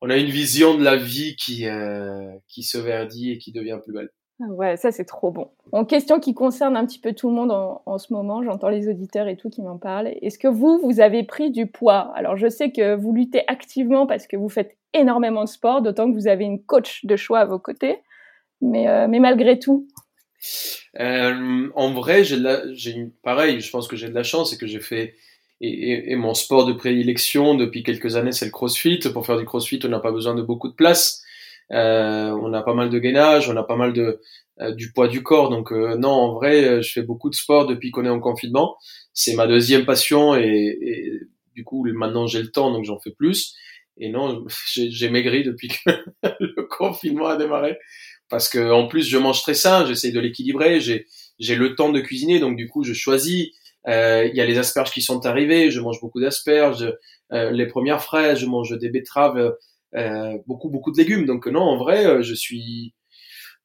[0.02, 3.80] on a une vision de la vie qui euh, qui se verdit et qui devient
[3.84, 4.10] plus belle.
[4.50, 5.50] Ouais, ça c'est trop bon.
[5.72, 8.90] En question qui concerne un petit peu tout le monde en, ce moment, j'entends les
[8.90, 10.08] auditeurs et tout qui m'en parlent.
[10.22, 12.12] Est-ce que vous, vous avez pris du poids?
[12.16, 16.10] Alors je sais que vous luttez activement parce que vous faites énormément de sport, d'autant
[16.10, 18.00] que vous avez une coach de choix à vos côtés
[18.62, 19.88] mais, euh, malgré tout
[21.00, 24.80] euh, En vrai, j'ai pareil, je pense que j'ai de la chance et que j'ai
[24.80, 25.16] fait.
[25.64, 29.00] Et, mon sport de prédilection depuis quelques années, c'est le crossfit.
[29.14, 31.21] Pour faire du crossfit, on n'a pas besoin de beaucoup de place.
[31.72, 34.20] On a pas mal de gainage, on a pas mal de
[34.76, 35.50] du poids du corps.
[35.50, 38.76] Donc non, en vrai, je fais beaucoup de sport depuis qu'on est en confinement.
[39.14, 41.12] C'est ma deuxième passion et, et
[41.56, 43.56] du coup maintenant j'ai le temps, donc j'en fais plus.
[43.98, 45.92] Et non, j'ai maigri depuis que
[46.40, 47.78] le confinement a démarré
[48.32, 51.06] parce que en plus je mange très sain, j'essaye de l'équilibrer, j'ai
[51.38, 53.50] j'ai le temps de cuisiner, donc du coup je choisis.
[53.88, 56.94] Euh, il y a les asperges qui sont arrivées, je mange beaucoup d'asperges,
[57.34, 59.52] euh, les premières fraises, je mange des betteraves, euh,
[60.48, 61.26] beaucoup beaucoup de légumes.
[61.26, 62.94] Donc non, en vrai, euh, je suis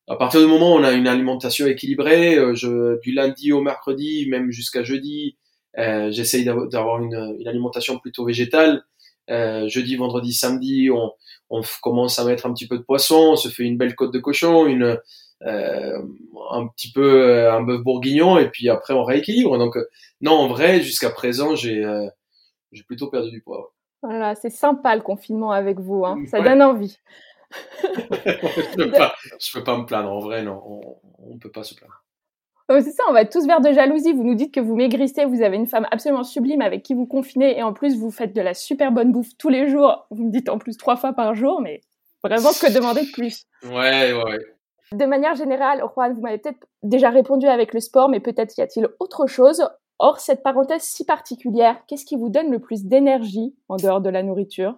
[0.09, 3.61] à partir du moment où on a une alimentation équilibrée, euh, je, du lundi au
[3.61, 5.37] mercredi, même jusqu'à jeudi,
[5.77, 8.85] j'essaye d'avoir une, une, alimentation plutôt végétale.
[9.29, 11.13] jeudi, vendredi, samedi, on,
[11.51, 14.13] on commence à mettre un petit peu de poisson, on se fait une belle côte
[14.13, 14.99] de cochon, une
[15.43, 16.03] euh,
[16.51, 19.59] un petit peu euh, un bœuf bourguignon et puis après on rééquilibre.
[19.59, 19.89] Donc euh,
[20.21, 21.85] non, en vrai, jusqu'à présent, j'ai
[22.87, 23.75] plutôt perdu du poids.
[24.07, 26.23] Voilà, c'est sympa le confinement avec vous, hein.
[26.31, 26.99] ça donne envie.
[27.83, 29.15] je, peux pas,
[29.53, 30.63] peux pas me plaindre, en vrai, non,
[31.19, 32.05] on ne peut pas se plaindre.
[32.69, 34.13] c'est ça, on va tous vers de jalousie.
[34.13, 37.07] Vous nous dites que vous maigrissez, vous avez une femme absolument sublime avec qui vous
[37.07, 40.07] confinez et en plus vous faites de la super bonne bouffe tous les jours.
[40.11, 41.81] Vous me dites en plus trois fois par jour, mais
[42.23, 43.47] vraiment que demander de plus?
[43.65, 44.39] Ouais, ouais, ouais.
[44.93, 48.61] De manière générale, Juan, vous m'avez peut-être déjà répondu avec le sport, mais peut-être y
[48.61, 53.55] a-t-il autre chose Or, cette parenthèse si particulière, qu'est-ce qui vous donne le plus d'énergie
[53.69, 54.75] en dehors de la nourriture?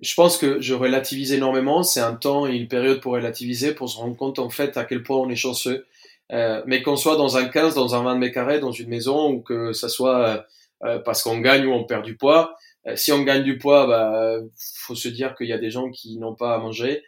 [0.00, 1.82] Je pense que je relativise énormément.
[1.82, 4.84] C'est un temps et une période pour relativiser, pour se rendre compte en fait à
[4.84, 5.86] quel point on est chanceux.
[6.30, 9.30] Euh, mais qu'on soit dans un 15, dans un 20 mètres carrés, dans une maison,
[9.30, 10.38] ou que ça soit euh,
[10.84, 12.54] euh, parce qu'on gagne ou on perd du poids.
[12.94, 14.36] si on gagne du poids, bah,
[14.80, 17.02] faut se dire qu'il y a des gens qui n'ont pas à manger.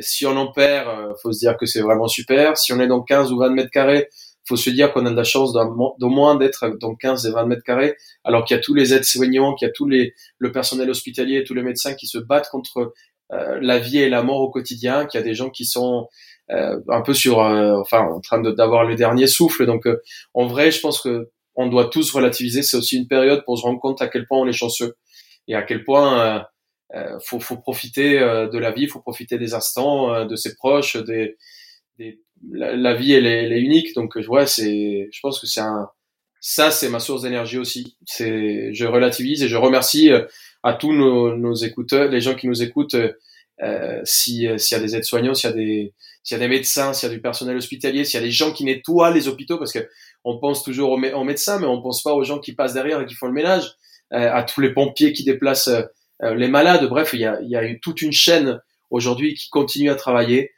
[0.00, 0.88] Si on en perd,
[1.20, 2.56] faut se dire que c'est vraiment super.
[2.56, 4.08] Si on est dans 15 ou 20 mètres carrés,
[4.44, 7.46] faut se dire qu'on a de la chance d'au moins d'être dans 15 et 20
[7.46, 10.52] mètres carrés, alors qu'il y a tous les aides-soignants, qu'il y a tous les, le
[10.52, 12.92] personnel hospitalier, tous les médecins qui se battent contre
[13.32, 16.08] euh, la vie et la mort au quotidien, qu'il y a des gens qui sont
[16.50, 19.64] euh, un peu sur, enfin, en train d'avoir le dernier souffle.
[19.66, 19.86] Donc,
[20.34, 22.62] en vrai, je pense que on doit tous relativiser.
[22.62, 24.96] C'est aussi une période pour se rendre compte à quel point on est chanceux
[25.48, 26.46] et à quel point
[26.94, 30.54] euh, faut, faut profiter euh, de la vie, faut profiter des instants, euh, de ses
[30.54, 31.36] proches, des,
[31.98, 33.94] des la, vie elle est, elle est, unique.
[33.94, 35.88] Donc ouais, c'est, je pense que c'est un,
[36.40, 37.96] ça c'est ma source d'énergie aussi.
[38.04, 40.10] C'est, je relativise et je remercie
[40.62, 42.96] à tous nos, nos écouteurs, les gens qui nous écoutent.
[43.62, 46.48] Euh, si s'il y a des aides-soignants, s'il y a des s'il y a des
[46.48, 49.28] médecins, s'il y a du personnel hospitalier, s'il y a des gens qui nettoient les
[49.28, 49.88] hôpitaux, parce que
[50.24, 53.06] on pense toujours aux, médecins, mais on pense pas aux gens qui passent derrière et
[53.06, 53.74] qui font le ménage,
[54.12, 56.88] euh, à tous les pompiers qui déplacent euh, les malades.
[56.88, 60.44] Bref, il y a, il y a toute une chaîne aujourd'hui qui continue à travailler,
[60.44, 60.50] euh,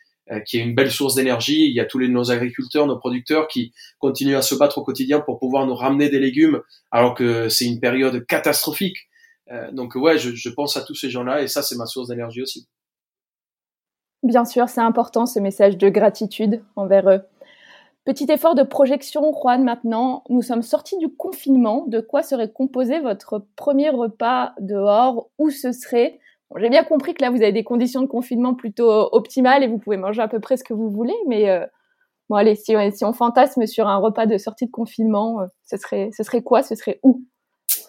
[0.47, 1.67] qui est une belle source d'énergie.
[1.67, 4.83] Il y a tous les, nos agriculteurs, nos producteurs qui continuent à se battre au
[4.83, 6.61] quotidien pour pouvoir nous ramener des légumes,
[6.91, 8.97] alors que c'est une période catastrophique.
[9.51, 12.09] Euh, donc ouais, je, je pense à tous ces gens-là et ça, c'est ma source
[12.09, 12.67] d'énergie aussi.
[14.23, 17.21] Bien sûr, c'est important ce message de gratitude envers eux.
[18.07, 20.25] Petit effort de projection, Juan, maintenant.
[20.29, 21.85] Nous sommes sortis du confinement.
[21.87, 25.31] De quoi serait composé votre premier repas dehors?
[25.39, 26.21] Où ce serait?
[26.59, 29.79] J'ai bien compris que là, vous avez des conditions de confinement plutôt optimales et vous
[29.79, 31.17] pouvez manger à peu près ce que vous voulez.
[31.27, 31.65] Mais euh,
[32.29, 36.11] bon, allez, si, on fantasme sur un repas de sortie de confinement, euh, ce, serait,
[36.17, 36.63] ce serait quoi?
[36.63, 37.23] Ce serait où?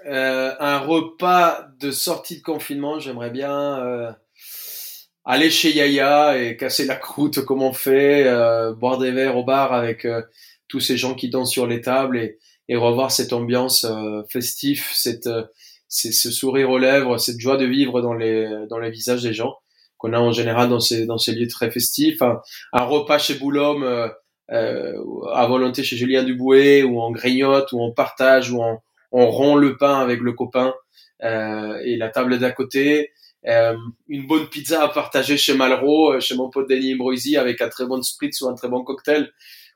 [0.08, 4.16] Euh, Un repas de sortie de confinement, j'aimerais bien
[5.26, 9.44] aller chez Yaya et casser la croûte comme on fait, euh, boire des verres au
[9.44, 10.22] bar avec euh,
[10.68, 12.38] tous ces gens qui dansent sur les tables et,
[12.70, 15.28] et revoir cette ambiance euh, festive, cette,
[15.88, 19.34] c'est ce sourire aux lèvres, cette joie de vivre dans les, dans les visages des
[19.34, 19.56] gens
[19.98, 22.22] qu'on a en général dans ces, dans ces lieux très festifs.
[22.22, 23.86] Un, repas chez Boulogne,
[24.50, 28.80] à volonté chez Julien Dubouet, où on grignote, où on partage, où on,
[29.12, 30.74] on rompt le pain avec le copain
[31.22, 33.12] et la table d'à côté.
[33.48, 37.62] Euh, une bonne pizza à partager chez Malraux, euh, chez mon pote Denis Imbroisi avec
[37.62, 39.32] un très bon spritz ou un très bon cocktail.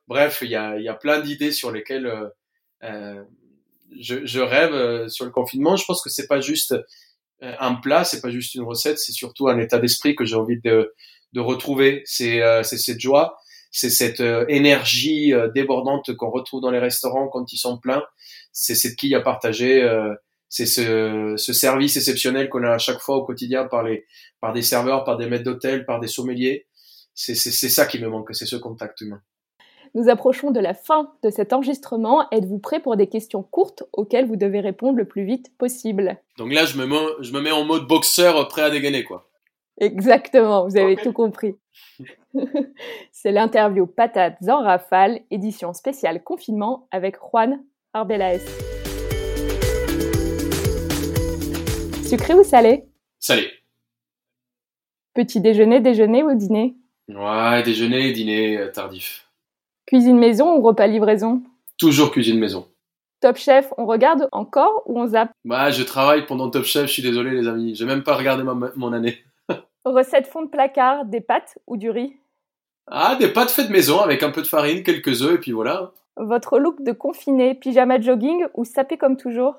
[0.07, 2.29] Bref, il y a, y a plein d'idées sur lesquelles euh,
[2.83, 3.23] euh
[3.99, 5.75] je, je, rêve sur le confinement.
[5.75, 6.75] Je pense que c'est pas juste
[7.41, 10.59] un plat, c'est pas juste une recette, c'est surtout un état d'esprit que j'ai envie
[10.59, 10.93] de,
[11.33, 12.01] de retrouver.
[12.05, 13.37] C'est cette joie,
[13.71, 18.03] c'est cette énergie débordante qu'on retrouve dans les restaurants quand ils sont pleins.
[18.51, 19.87] C'est cette quille à partager
[20.49, 24.05] c'est ce, ce, service exceptionnel qu'on a à chaque fois au quotidien par les
[24.41, 26.65] par des serveurs, par des maîtres d'hôtel, par des sommeliers.
[27.13, 29.21] C'est ça qui me manque, c'est ce contact humain.
[29.95, 32.29] Nous approchons de la fin de cet enregistrement.
[32.31, 36.17] Êtes-vous prêt pour des questions courtes auxquelles vous devez répondre le plus vite possible?
[36.37, 39.27] Donc là, je me, mets, je me mets en mode boxeur prêt à dégainer, quoi.
[39.79, 41.55] Exactement, vous avez tout compris.
[43.11, 48.41] C'est l'interview Patates en rafale, édition spéciale confinement avec Juan Arbelaez.
[52.05, 52.85] Sucré ou salé?
[53.19, 53.49] Salé.
[55.13, 56.75] Petit déjeuner, déjeuner ou dîner?
[57.07, 59.28] Ouais, déjeuner, dîner, euh, tardif.
[59.89, 61.41] Cuisine maison ou repas livraison?
[61.79, 62.67] Toujours cuisine maison.
[63.21, 65.31] Top Chef, on regarde encore ou on zappe?
[65.45, 68.43] Bah, je travaille pendant Top Chef, je suis désolé les amis, j'ai même pas regardé
[68.43, 69.17] ma- mon année.
[69.85, 72.13] Recette fond de placard, des pâtes ou du riz?
[72.85, 75.91] Ah, des pâtes faites maison avec un peu de farine, quelques œufs et puis voilà.
[76.17, 79.55] Votre look de confiné, pyjama jogging ou sapé comme toujours?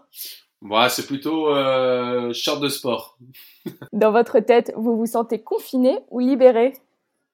[0.63, 3.19] Ouais, c'est plutôt euh, short de sport.
[3.93, 6.75] Dans votre tête, vous vous sentez confiné ou libéré?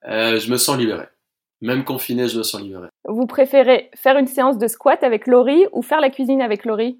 [0.07, 1.05] Euh, je me sens libéré.
[1.61, 2.87] Même confiné, je me sens libéré.
[3.05, 6.99] Vous préférez faire une séance de squat avec Laurie ou faire la cuisine avec Laurie?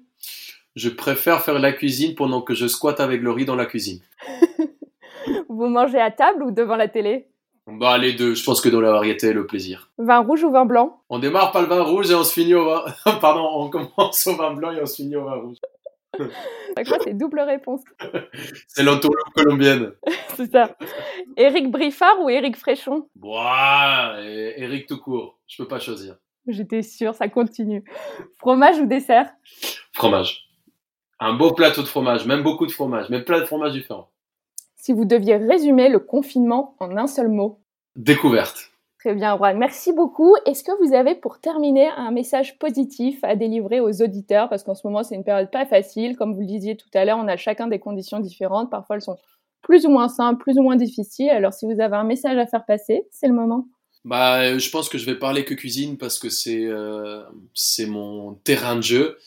[0.74, 4.00] Je préfère faire la cuisine pendant que je squatte avec Laurie dans la cuisine.
[5.48, 7.26] Vous mangez à table ou devant la télé?
[7.66, 9.90] Bah, les deux, je pense que dans la variété, le plaisir.
[9.98, 11.02] Vin rouge ou vin blanc?
[11.10, 12.84] On démarre par le vin rouge et on se finit au vin...
[13.20, 15.58] Pardon, on commence au vin blanc et on se finit au vin rouge.
[16.18, 17.82] Quoi c'est double réponse
[18.68, 19.92] C'est l'entourloupe colombienne.
[20.36, 20.76] C'est ça.
[21.36, 23.08] Éric Briffard ou Éric Fréchon?
[23.22, 25.38] Et Eric tout court.
[25.46, 26.16] Je peux pas choisir.
[26.46, 27.84] J'étais sûre, ça continue.
[28.38, 29.30] Fromage ou dessert?
[29.92, 30.48] Fromage.
[31.20, 34.10] Un beau plateau de fromage, même beaucoup de fromage, mais plein de fromages différents.
[34.76, 37.60] Si vous deviez résumer le confinement en un seul mot?
[37.96, 38.70] Découverte.
[38.98, 39.56] Très bien, Juan.
[39.56, 40.34] Merci beaucoup.
[40.44, 44.48] Est-ce que vous avez, pour terminer, un message positif à délivrer aux auditeurs?
[44.48, 46.16] Parce qu'en ce moment, c'est une période pas facile.
[46.16, 48.70] Comme vous le disiez tout à l'heure, on a chacun des conditions différentes.
[48.70, 49.16] Parfois, elles sont
[49.62, 51.30] plus ou moins simples, plus ou moins difficiles.
[51.30, 53.68] Alors, si vous avez un message à faire passer, c'est le moment.
[54.04, 57.22] Bah, euh, je pense que je vais parler que cuisine parce que c'est euh,
[57.86, 59.18] mon terrain de jeu.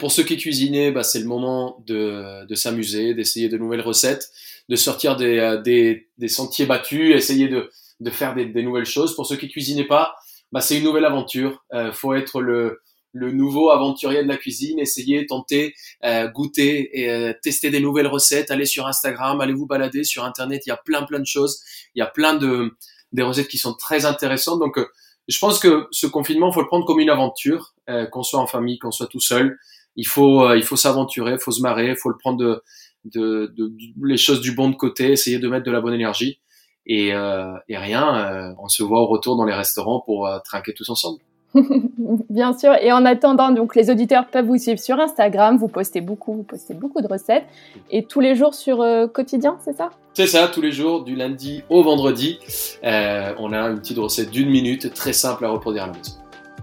[0.00, 4.30] Pour ceux qui cuisinaient, bah, c'est le moment de, de s'amuser, d'essayer de nouvelles recettes,
[4.68, 8.84] de sortir des, euh, des, des sentiers battus, essayer de, de faire des, des nouvelles
[8.86, 9.14] choses.
[9.14, 10.14] Pour ceux qui cuisinaient pas,
[10.52, 11.64] bah, c'est une nouvelle aventure.
[11.72, 12.80] Euh, faut être le,
[13.12, 15.74] le nouveau aventurier de la cuisine, essayer, tenter,
[16.04, 18.50] euh, goûter et euh, tester des nouvelles recettes.
[18.50, 20.62] Allez sur Instagram, allez vous balader sur Internet.
[20.66, 21.62] Il y a plein plein de choses.
[21.94, 22.76] Il y a plein de
[23.12, 24.60] des recettes qui sont très intéressantes.
[24.60, 24.86] Donc, euh,
[25.28, 28.46] je pense que ce confinement, faut le prendre comme une aventure, euh, qu'on soit en
[28.46, 29.58] famille, qu'on soit tout seul.
[29.96, 32.62] Il faut, euh, il faut s'aventurer, faut se marrer, faut le prendre de,
[33.04, 35.92] de, de, de- les choses du bon de côté, essayer de mettre de la bonne
[35.94, 36.40] énergie.
[36.86, 40.38] Et, euh, et rien, euh, on se voit au retour dans les restaurants pour euh,
[40.44, 41.20] trinquer tous ensemble.
[42.30, 42.74] Bien sûr.
[42.80, 45.56] Et en attendant, donc, les auditeurs peuvent vous suivre sur Instagram.
[45.58, 47.44] Vous postez beaucoup, vous postez beaucoup de recettes.
[47.90, 49.90] Et tous les jours sur euh, quotidien, c'est ça?
[50.14, 52.38] C'est ça, tous les jours, du lundi au vendredi,
[52.84, 56.12] euh, on a une petite recette d'une minute, très simple à reproduire à la maison.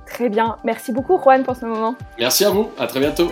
[0.05, 0.57] Très bien.
[0.63, 1.95] Merci beaucoup, Juan, pour ce moment.
[2.17, 3.29] Merci à vous, à très bientôt.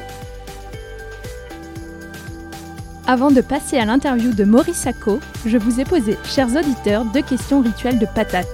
[3.09, 7.21] Avant de passer à l'interview de Maurice Sacco, je vous ai posé, chers auditeurs, deux
[7.21, 8.49] questions rituelles de patates.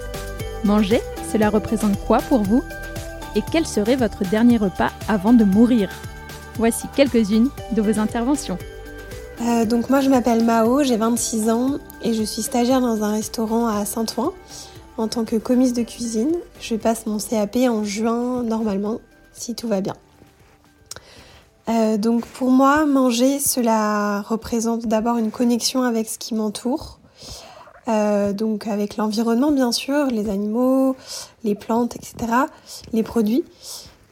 [0.64, 2.64] Manger, cela représente quoi pour vous?
[3.36, 5.90] Et quel serait votre dernier repas avant de mourir?
[6.60, 8.60] Voici quelques-unes de vos interventions.
[9.42, 13.12] Euh, donc moi je m'appelle Mao, j'ai 26 ans et je suis stagiaire dans un
[13.12, 14.34] restaurant à Saint-Ouen
[14.98, 16.32] en tant que commise de cuisine.
[16.62, 19.00] Je passe mon CAP en juin normalement
[19.32, 19.96] si tout va bien.
[21.70, 27.00] Euh, donc pour moi, manger, cela représente d'abord une connexion avec ce qui m'entoure.
[27.90, 30.96] Euh, donc avec l'environnement bien sûr, les animaux,
[31.44, 32.32] les plantes, etc.,
[32.94, 33.44] les produits,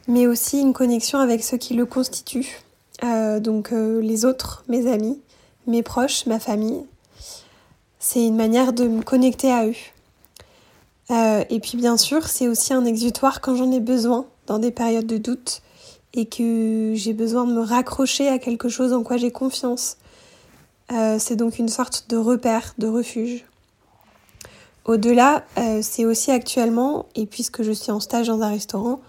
[0.08, 2.60] mais aussi une connexion avec ceux qui le constituent.
[3.04, 5.20] Euh, donc les autres, mes amis,
[5.66, 6.84] mes proches, ma famille.
[7.98, 9.74] C'est une manière de me connecter à eux.
[11.50, 15.06] Et puis bien sûr, c'est aussi un exutoire quand j'en ai besoin dans des périodes
[15.06, 15.60] de doute
[16.14, 19.96] et que j'ai besoin de me raccrocher à quelque chose en quoi j'ai confiance.
[20.92, 23.44] Euh, c'est donc une sorte de repère, de refuge.
[24.84, 29.00] Au-delà, euh, c'est aussi actuellement, et puisque je suis en stage dans un restaurant,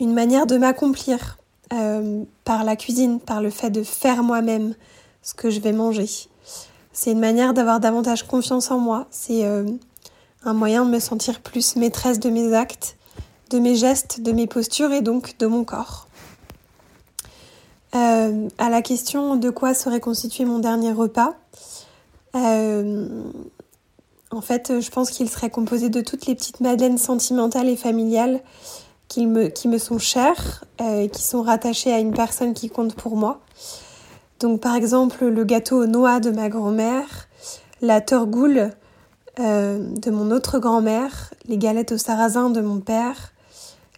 [0.00, 1.38] une manière de m'accomplir
[1.72, 4.74] euh, par la cuisine, par le fait de faire moi-même
[5.22, 6.08] ce que je vais manger.
[6.92, 9.06] C'est une manière d'avoir davantage confiance en moi.
[9.10, 9.44] C'est
[10.44, 12.96] un moyen de me sentir plus maîtresse de mes actes,
[13.50, 16.05] de mes gestes, de mes postures et donc de mon corps.
[17.96, 21.34] Euh, à la question de quoi serait constitué mon dernier repas,
[22.34, 23.08] euh,
[24.30, 28.40] en fait, je pense qu'il serait composé de toutes les petites madeleines sentimentales et familiales
[29.08, 32.68] qui me, qui me sont chères euh, et qui sont rattachées à une personne qui
[32.68, 33.40] compte pour moi.
[34.40, 37.28] Donc par exemple le gâteau aux noix de ma grand-mère,
[37.80, 38.70] la torgoule
[39.38, 43.32] euh, de mon autre grand-mère, les galettes au sarrasin de mon père,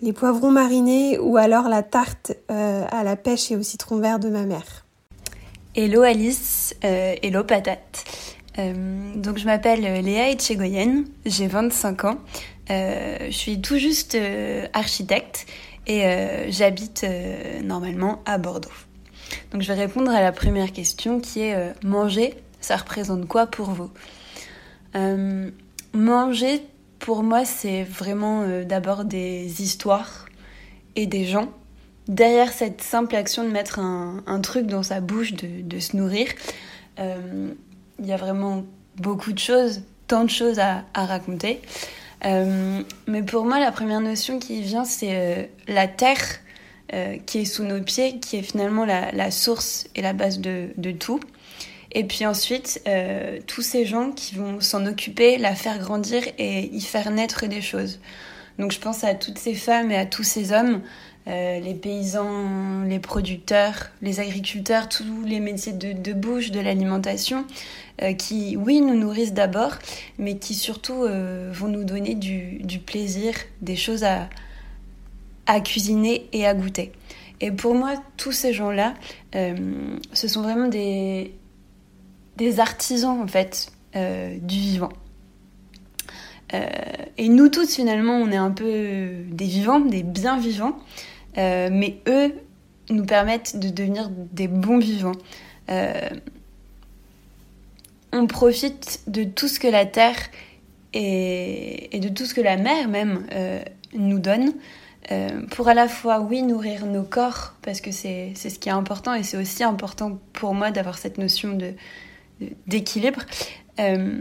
[0.00, 4.18] les poivrons marinés ou alors la tarte euh, à la pêche et au citron vert
[4.18, 4.87] de ma mère.
[5.74, 8.04] Hello Alice, euh, hello patate.
[8.58, 12.18] Euh, donc je m'appelle Léa Etchegoyen, j'ai 25 ans,
[12.68, 14.16] je suis tout juste
[14.72, 15.46] architecte
[15.87, 16.02] et
[16.48, 17.06] j'habite
[17.62, 18.68] normalement à Bordeaux.
[19.52, 23.70] Donc je vais répondre à la première question qui est manger, ça représente quoi pour
[23.70, 23.90] vous?
[25.94, 26.62] Manger,
[26.98, 30.26] pour moi, c'est vraiment d'abord des histoires
[30.96, 31.48] et des gens.
[32.08, 36.28] Derrière cette simple action de mettre un, truc dans sa bouche, de, se nourrir,
[36.98, 38.64] il y a vraiment
[38.96, 41.61] beaucoup de choses, tant de choses à, raconter.
[42.24, 46.40] mais pour moi, la première notion qui vient, c'est la terre
[46.94, 50.92] euh, qui est sous nos pieds, qui est finalement la, source et la base de,
[50.92, 51.20] tout.
[51.92, 56.66] Et puis ensuite, euh, tous ces gens qui vont s'en occuper, la faire grandir et
[56.74, 58.01] y faire naître des choses.
[58.59, 60.83] Donc je pense à toutes ces femmes et à tous ces hommes,
[61.29, 67.44] euh, les paysans, les producteurs, les agriculteurs, tous les métiers de, bouche, de l'alimentation,
[68.16, 69.72] qui, oui, nous nourrissent d'abord,
[70.18, 71.05] mais qui surtout
[71.51, 74.29] vont nous donner du plaisir, des choses à,
[75.48, 76.92] à cuisiner et à goûter.
[77.40, 78.94] Et pour moi, tous ces gens-là,
[79.35, 79.57] euh,
[80.12, 81.33] ce sont vraiment des,
[82.38, 84.88] des artisans en fait euh, du vivant.
[86.55, 86.66] Euh,
[87.18, 90.79] et nous tous finalement, on est un peu des vivants, des bien vivants,
[91.37, 92.33] mais eux
[92.90, 95.12] nous permettent de devenir des bons vivants.
[98.12, 100.16] on profite de tout ce que la terre
[100.94, 103.27] et, de tout ce que la mer même
[103.92, 104.53] nous donne
[105.11, 108.72] euh, pour à la fois, oui, nourrir nos corps, parce que c'est ce qui est
[108.72, 111.57] important, et c'est aussi important pour moi d'avoir cette notion
[112.66, 113.20] d'équilibre,
[113.81, 114.20] euh,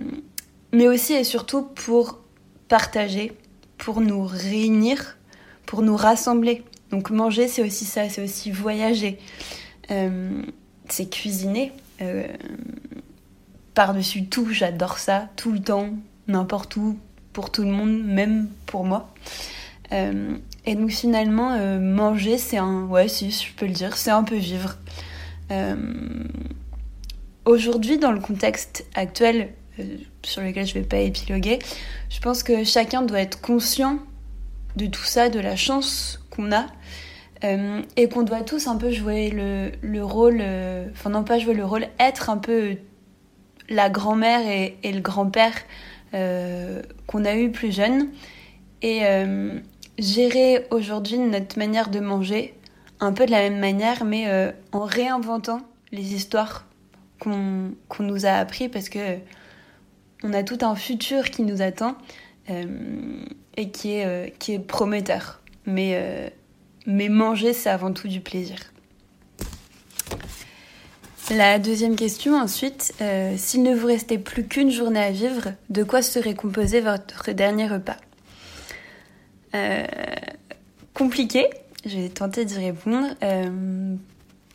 [0.73, 2.19] mais aussi et surtout pour
[2.67, 3.34] partager,
[3.77, 5.17] pour nous réunir,
[5.65, 6.63] pour nous rassembler.
[6.91, 9.19] Donc manger, c'est aussi ça, c'est aussi voyager,
[9.91, 10.41] euh,
[10.89, 11.71] c'est cuisiner.
[13.73, 15.89] Par-dessus tout, j'adore ça, tout le temps,
[16.27, 16.97] n'importe où,
[17.34, 19.13] pour tout le monde, même pour moi.
[19.91, 22.86] Euh, et donc finalement, euh, manger, c'est un...
[22.86, 24.77] Ouais, si, je peux le dire, c'est un peu vivre.
[25.51, 25.75] Euh,
[27.47, 29.49] aujourd'hui, dans le contexte actuel,
[30.23, 31.60] sur lequel je ne vais pas épiloguer,
[32.10, 33.99] je pense que chacun doit être conscient
[34.75, 36.65] de tout ça, de la chance qu'on a,
[37.95, 40.41] et qu'on doit tous un peu jouer le, le rôle,
[40.91, 42.77] enfin non pas jouer le rôle, être un peu
[43.69, 45.53] la grand-mère et, le grand-père
[46.12, 48.10] qu'on a eu plus jeune.
[48.81, 49.03] Et,
[49.97, 52.53] gérer aujourd'hui notre manière de manger
[52.99, 56.65] un peu de la même manière, mais euh, en réinventant les histoires
[57.19, 59.17] qu'on nous a appris parce que
[60.23, 61.95] on a tout un futur qui nous attend
[62.49, 62.65] euh,
[63.56, 65.41] et qui est, euh, qui est prometteur.
[65.65, 66.32] Mais,
[66.86, 68.56] mais manger, c'est avant tout du plaisir.
[71.30, 72.93] La deuxième question ensuite,
[73.36, 77.67] s'il ne vous restait plus qu'une journée à vivre, de quoi serait composé votre dernier
[77.67, 77.97] repas?
[79.56, 79.86] Euh,
[80.93, 81.47] compliqué.
[81.86, 83.08] Je vais tenter d'y répondre.
[83.23, 83.95] Euh,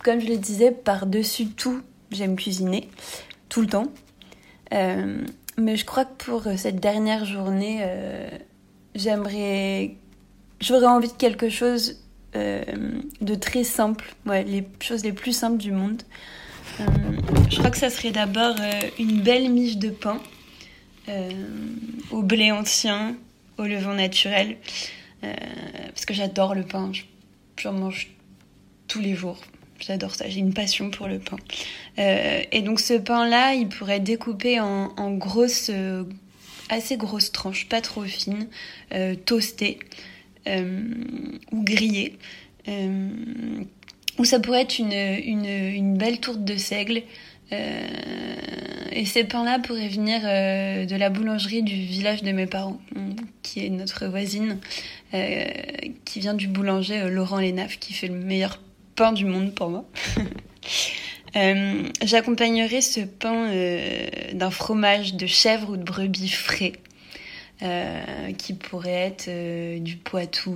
[0.03, 1.81] comme je le disais, par-dessus tout,
[2.15, 2.89] j'aime cuisiner
[3.49, 3.89] tout le temps.
[4.73, 5.25] Euh,
[5.59, 7.87] mais je crois que pour cette dernière journée,
[8.95, 9.97] j'aimerais.
[10.61, 12.01] J'aurais envie de quelque chose
[12.35, 14.15] de très simple.
[14.27, 16.03] Les choses les plus simples du monde.
[16.79, 18.57] je crois que ça serait d'abord
[18.99, 20.23] une belle miche de pain
[22.11, 23.15] au blé ancien,
[23.59, 24.57] au levain naturel.
[25.25, 25.35] Euh,
[25.89, 26.91] parce que j'adore le pain.
[27.57, 28.11] J'en mange
[28.89, 29.41] tous les jours.
[29.85, 30.29] J'adore ça.
[30.29, 31.37] J'ai une passion pour le pain.
[31.99, 36.05] Euh, et donc ce pain-là, il pourrait être découpé en, grosses, euh,
[36.69, 38.49] assez grosses tranches, pas trop fines,
[39.27, 39.79] toastées
[40.47, 42.19] ou grillées.
[44.19, 47.03] ou ça pourrait être une, belle tourte de seigle
[47.53, 47.87] euh,
[48.93, 52.81] et ces pains-là pourraient venir euh, de la boulangerie du village de mes parents,
[53.43, 54.59] qui est notre voisine,
[55.15, 55.45] euh,
[56.05, 58.72] qui vient du boulanger Laurent Lénaf, qui fait le meilleur pain
[59.15, 59.85] du monde pour moi.
[62.03, 63.51] J'accompagnerai ce pain
[64.33, 66.75] d'un fromage de chèvre ou de brebis frais.
[68.39, 70.55] qui pourrait être du Poitou,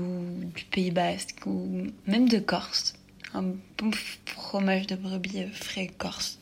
[0.55, 2.95] du Pays Basque ou même de Corse.
[3.35, 3.43] Un
[3.79, 3.91] bon
[4.27, 6.39] fromage de brebis frais corse.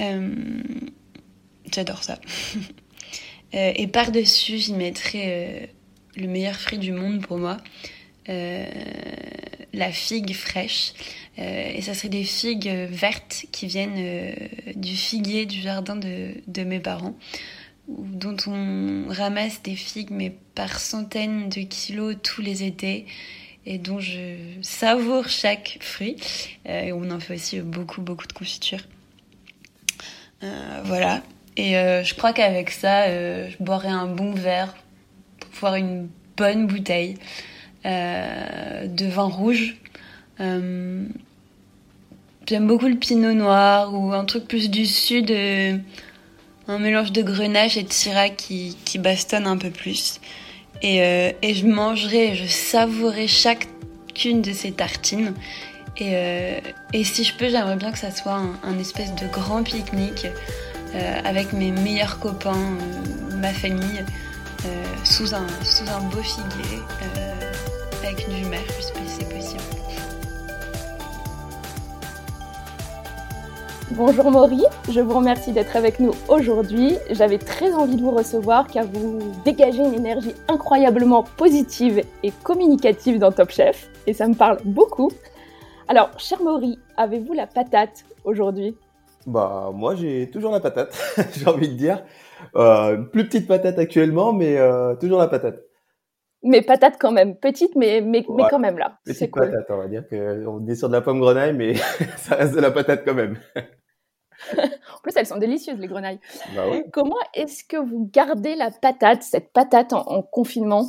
[0.00, 0.34] Euh,
[1.72, 2.18] j'adore ça.
[3.52, 5.66] Euh, et par-dessus, j'y mettrais euh,
[6.14, 7.56] le meilleur fruit du monde pour moi.
[9.72, 10.92] La figue fraîche.
[11.38, 14.34] et ça serait des figues vertes qui viennent
[14.74, 17.14] du figuier du jardin de, de, mes parents,
[17.88, 23.06] dont on ramasse des figues, mais par centaines de kilos tous les étés,
[23.64, 26.16] et dont je savoure chaque fruit.
[26.66, 28.84] et on en fait aussi beaucoup, beaucoup de confitures.
[30.42, 31.22] Euh, voilà.
[31.56, 34.74] Et euh, je crois qu'avec ça, euh, je boirais un bon verre
[35.38, 37.16] pour voir une bonne bouteille
[37.84, 39.76] de vin rouge.
[40.38, 41.12] J'aime
[42.66, 45.30] beaucoup le pinot noir ou un truc plus du sud,
[46.68, 50.20] un mélange de grenache et de syrah qui, qui bastonne un peu plus.
[50.82, 55.34] Et, euh, et je mangerai, je savourerai chacune de ces tartines.
[55.96, 56.60] Et, euh,
[56.92, 60.26] et si je peux, j'aimerais bien que ça soit un, espèce de grand pique-nique
[60.94, 62.78] euh, avec mes meilleurs copains,
[63.36, 64.04] ma famille,
[65.04, 66.80] sous, un, sous un beau figuier,
[68.02, 69.62] avec si c'est possible.
[73.90, 76.96] Bonjour Maury, je vous remercie d'être avec nous aujourd'hui.
[77.10, 83.18] J'avais très envie de vous recevoir car vous dégagez une énergie incroyablement positive et communicative
[83.18, 85.10] dans Top Chef et ça me parle beaucoup.
[85.88, 88.76] Alors, cher Maury, avez-vous la patate aujourd'hui?
[89.26, 90.96] Bah, moi j'ai toujours la patate,
[91.36, 92.02] j'ai envie de dire.
[92.56, 95.69] Euh, plus petite patate actuellement, mais euh, toujours la patate.
[96.42, 98.98] Mais patate quand même, petite, mais, mais, mais quand même là.
[99.04, 101.74] Petite patate, on va dire qu'on est sur de la pomme grenaille, mais
[102.16, 103.36] ça reste de la patate quand même.
[104.58, 106.20] en plus, elles sont délicieuses, les grenailles.
[106.54, 106.62] Bah
[106.92, 110.86] Comment est-ce que vous gardez la patate, cette patate en, confinement?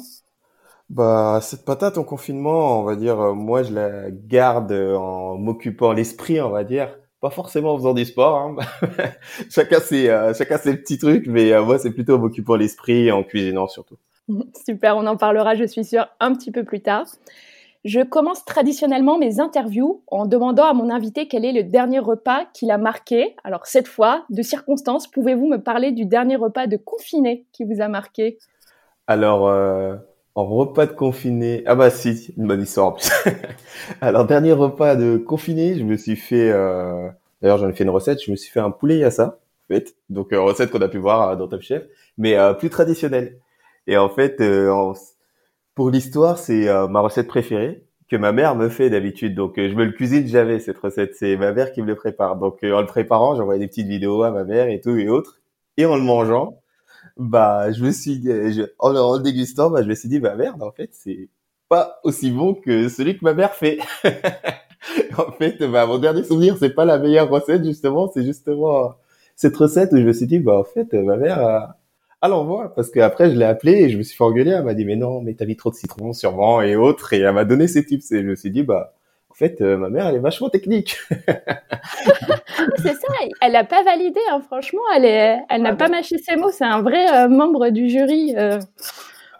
[0.90, 5.92] Bah, cette patate en confinement, on va dire, euh, moi, je la garde en m'occupant
[5.92, 6.98] l'esprit, on va dire.
[7.20, 8.38] Pas forcément en faisant du sport.
[8.38, 8.56] Hein.
[9.50, 13.08] chacun, ses, euh, chacun ses petits trucs, mais euh, moi, c'est plutôt en m'occupant l'esprit
[13.08, 13.98] et en cuisinant surtout.
[14.66, 17.06] Super, on en parlera, je suis sûre, un petit peu plus tard.
[17.84, 22.46] Je commence traditionnellement mes interviews en demandant à mon invité quel est le dernier repas
[22.54, 23.36] qu'il a marqué.
[23.44, 27.82] Alors cette fois, de circonstance, pouvez-vous me parler du dernier repas de confiné qui vous
[27.82, 28.38] a marqué?
[29.08, 29.96] Alors, euh,
[30.36, 33.10] en repas de confiné, ah bah si, une bonne histoire en plus.
[34.02, 37.10] Alors dernier repas de confiné, je me suis fait, euh...
[37.42, 39.96] d'ailleurs j'en ai fait une recette, je me suis fait un poulet yassa, en fait,
[40.10, 41.84] donc euh, recette qu'on a pu voir euh, dans Top Chef,
[42.18, 43.38] mais euh, plus traditionnelle.
[43.92, 44.94] Et en fait, en
[45.76, 49.36] pour l'histoire, c'est euh, ma recette préférée que ma mère me fait d'habitude.
[49.36, 51.16] Donc euh, je me le cuisine jamais cette recette.
[51.16, 52.36] C'est ma mère qui me le prépare.
[52.36, 55.08] Donc euh, en le préparant, j'envoie des petites vidéos à ma mère et tout et
[55.08, 55.40] autres.
[55.78, 56.62] Et en le mangeant,
[57.18, 60.62] bah je me suis, je, en, le dégustant, bah je me suis dit bah merde
[60.62, 61.30] en fait c'est
[61.70, 63.80] pas aussi bon que celui que ma mère fait.
[65.18, 68.96] en fait, bah mon dernier souvenir c'est pas la meilleure recette justement, c'est justement
[69.36, 71.74] cette recette où je me suis dit bah en fait ma mère
[72.22, 74.52] alors l'envoi parce qu'après je l'ai appelé et je me suis fait engueuler.
[74.52, 77.20] Elle m'a dit mais non, mais t'as mis trop de citron sûrement et autres et
[77.20, 78.94] elle m'a donné ses tips et je me suis dit bah
[79.30, 80.98] en fait euh, ma mère elle est vachement technique.
[81.10, 86.18] c'est ça, elle a pas validé hein, franchement, elle est, elle n'a ah pas mâché
[86.20, 86.52] ses mots.
[86.52, 88.60] C'est un vrai euh, membre du jury euh,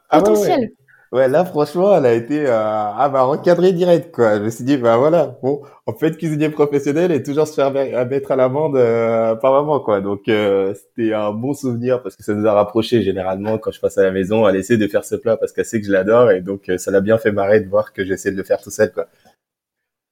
[0.10, 0.60] ah potentiel.
[0.60, 0.74] Ouais,
[1.12, 4.38] là, franchement, elle a été euh, ah bah recadrée direct quoi.
[4.38, 7.72] Je me suis dit bah voilà, bon, en fait, cuisinier professionnel et toujours se faire
[7.72, 10.00] mettre à l'amende euh, pas vraiment quoi.
[10.00, 13.82] Donc euh, c'était un bon souvenir parce que ça nous a rapprochés généralement quand je
[13.82, 15.92] passe à la maison, elle essaie de faire ce plat parce qu'elle sait que je
[15.92, 18.44] l'adore et donc euh, ça l'a bien fait marrer de voir que j'essaie de le
[18.44, 19.08] faire tout seul quoi.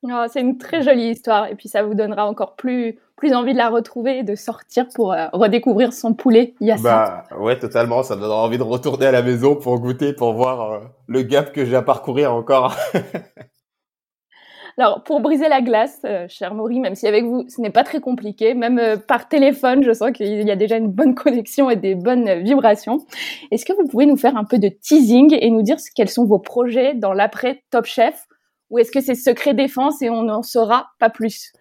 [0.04, 3.52] Oh, c'est une très jolie histoire et puis ça vous donnera encore plus plus envie
[3.52, 7.26] de la retrouver et de sortir pour euh, redécouvrir son poulet Yassa.
[7.30, 10.72] Bah ouais, totalement, ça donnera envie de retourner à la maison pour goûter, pour voir
[10.72, 12.78] euh, le gap que j'ai à parcourir encore.
[14.78, 17.84] Alors, pour briser la glace, euh, cher Maury, même si avec vous, ce n'est pas
[17.84, 21.76] très compliqué, même par téléphone, je sens qu'il y a déjà une bonne connexion et
[21.76, 23.06] des bonnes vibrations.
[23.52, 26.24] Est-ce que vous pouvez nous faire un peu de teasing et nous dire quels sont
[26.24, 28.28] vos projets dans l'après Top Chef?
[28.70, 31.51] Ou est-ce que c'est secret défense et on n'en saura pas plus?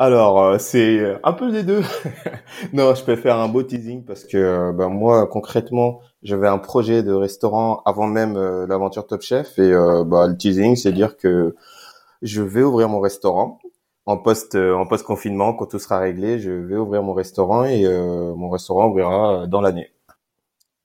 [0.00, 1.82] Alors, euh, c'est un peu les deux.
[2.72, 6.58] non, je peux faire un beau teasing parce que euh, ben, moi, concrètement, j'avais un
[6.58, 9.72] projet de restaurant avant même euh, l'aventure Top Chef et
[10.06, 11.54] bah, le teasing, c'est dire que
[12.22, 13.60] je vais ouvrir mon restaurant
[14.06, 16.38] en post en post confinement quand tout sera réglé.
[16.40, 19.93] Je vais ouvrir mon restaurant et mon restaurant ouvrira dans l'année.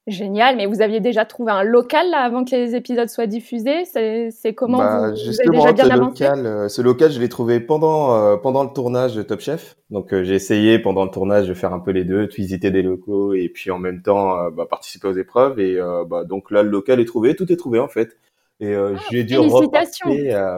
[0.09, 3.85] Génial, mais vous aviez déjà trouvé un local là avant que les épisodes soient diffusés?
[3.85, 7.29] C'est comment bah, vous, justement, avez déjà bien ce local, euh, ce local, je l'ai
[7.29, 9.77] trouvé pendant euh, pendant le tournage de Top Chef.
[9.91, 12.71] Donc euh, j'ai essayé pendant le tournage de faire un peu les deux, de visiter
[12.71, 15.59] des locaux et puis en même temps bah, participer aux épreuves.
[15.59, 18.17] Et bah, donc là, le local est trouvé, tout est trouvé en fait.
[18.61, 20.07] Et ah, j'ai dû repartir.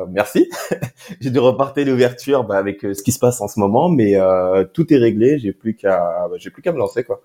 [0.09, 0.49] merci.
[1.19, 4.15] j'ai dû repartir l'ouverture bah, avec ce qui se passe en ce moment, mais
[4.73, 5.39] tout est réglé.
[5.39, 7.21] J'ai plus qu'à j'ai plus qu'à me lancer quoi.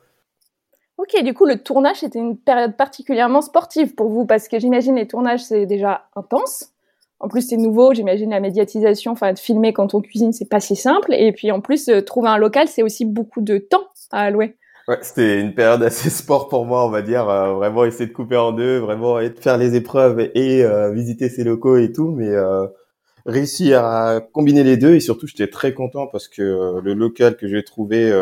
[0.98, 4.96] Ok, du coup, le tournage, c'était une période particulièrement sportive pour vous, parce que j'imagine
[4.96, 6.72] les tournages, c'est déjà intense.
[7.20, 10.60] En plus, c'est nouveau, j'imagine la médiatisation, enfin, de filmer quand on cuisine, c'est pas
[10.60, 11.12] si simple.
[11.12, 14.56] Et puis, en plus, euh, trouver un local, c'est aussi beaucoup de temps à allouer.
[14.88, 17.28] Ouais, c'était une période assez sport pour moi, on va dire.
[17.28, 21.28] Euh, vraiment essayer de couper en deux, vraiment de faire les épreuves et euh, visiter
[21.28, 22.10] ces locaux et tout.
[22.10, 22.30] Mais
[23.26, 27.48] réussir à combiner les deux et surtout, j'étais très content parce que le local que
[27.48, 28.12] j'ai trouvé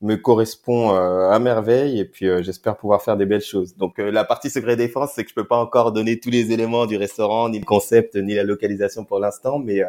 [0.00, 3.76] me correspond euh, à merveille et puis euh, j'espère pouvoir faire des belles choses.
[3.76, 6.52] Donc euh, la partie secret défense, c'est que je peux pas encore donner tous les
[6.52, 9.82] éléments du restaurant, ni le concept, ni la localisation pour l'instant, mais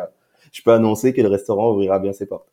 [0.51, 2.47] je peux annoncer que le restaurant ouvrira bien ses portes.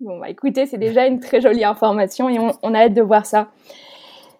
[0.00, 3.26] Bon, bah écoutez, c'est déjà une très jolie information et on, a hâte de voir
[3.26, 3.48] ça.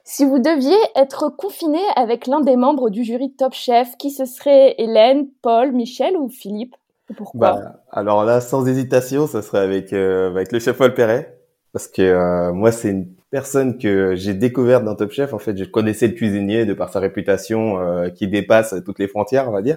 [0.04, 4.24] Si vous deviez être confiné avec l'un des membres du jury Top Chef, qui ce
[4.24, 6.76] serait Hélène, Paul, Michel ou Philippe?
[7.16, 7.52] Pourquoi?
[7.52, 11.37] Bah, Alors là, sans hésitation, ce serait avec, avec le chef Paul Perret.
[11.78, 15.32] Parce que euh, moi, c'est une personne que j'ai découverte dans Top Chef.
[15.32, 19.06] En fait, je connaissais le cuisinier de par sa réputation euh, qui dépasse toutes les
[19.06, 19.76] frontières, on va dire.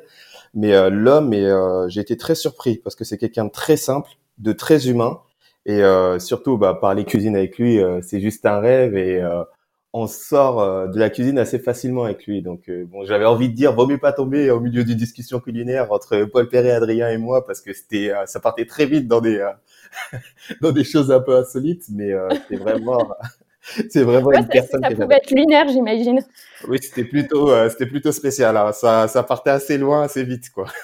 [0.56, 1.48] Mais euh, l'homme, et
[1.90, 5.20] j'ai été très surpris parce que c'est quelqu'un de très simple, de très humain.
[5.68, 5.84] Et
[6.18, 8.98] surtout, bah, parler cuisine avec lui, c'est juste un rêve.
[8.98, 9.24] Et
[9.94, 12.42] on sort de la cuisine assez facilement avec lui.
[12.42, 15.92] Donc, bon, j'avais envie de dire, vaut mieux pas tomber au milieu d'une discussion culinaire
[15.92, 19.40] entre Paul Perret, Adrien et moi, parce que c'était, ça partait très vite dans des
[20.62, 23.10] dans des choses un peu insolites, mais euh, c'est vraiment,
[23.90, 24.82] c'est vraiment une personne.
[24.82, 26.20] Ça pouvait être lunaire, j'imagine.
[26.68, 28.56] Oui, c'était plutôt, euh, c'était plutôt spécial.
[28.58, 28.72] Hein.
[28.72, 30.68] Ça, ça partait assez loin, assez vite, quoi.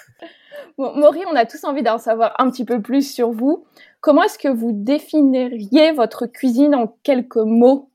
[0.78, 3.66] Bon, Maury, on a tous envie d'en savoir un petit peu plus sur vous.
[4.00, 7.90] Comment est-ce que vous définiriez votre cuisine en quelques mots?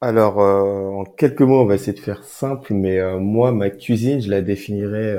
[0.00, 4.20] Alors, euh, en quelques mots, on va essayer de faire simple, mais moi, ma cuisine,
[4.20, 5.16] je la définirais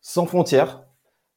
[0.00, 0.83] sans frontières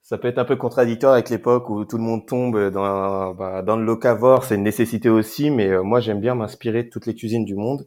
[0.08, 3.62] ça peut être un peu contradictoire avec l'époque où tout le monde tombe dans, bah,
[3.62, 7.08] dans le locavore, c'est une nécessité aussi, mais euh, moi j'aime bien m'inspirer de toutes
[7.08, 7.86] les cuisines du monde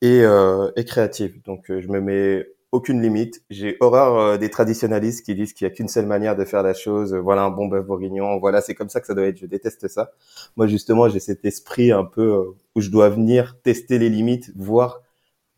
[0.00, 1.42] et, euh, et créatives.
[1.44, 3.44] Donc euh, je me mets aucune limite.
[3.50, 6.62] J'ai horreur euh, des traditionalistes qui disent qu'il y a qu'une seule manière de faire
[6.62, 7.12] la chose.
[7.14, 8.38] Voilà un bon bœuf bourguignon.
[8.38, 9.36] Voilà, c'est comme ça que ça doit être.
[9.36, 10.12] Je déteste ça.
[10.56, 15.02] Moi justement, j'ai cet esprit un peu où je dois venir tester les limites, voir.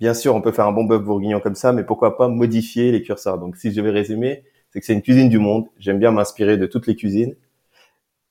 [0.00, 2.90] Bien sûr, on peut faire un bon bœuf bourguignon comme ça, mais pourquoi pas modifier
[2.90, 3.38] les curseurs.
[3.38, 4.42] Donc si je vais résumer,
[4.74, 5.68] c'est que c'est une cuisine du monde.
[5.78, 7.36] J'aime bien m'inspirer de toutes les cuisines,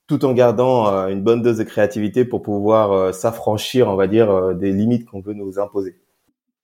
[0.06, 4.06] tout en gardant euh, une bonne dose de créativité pour pouvoir euh, s'affranchir, on va
[4.06, 5.96] dire, euh, des limites qu'on veut nous imposer.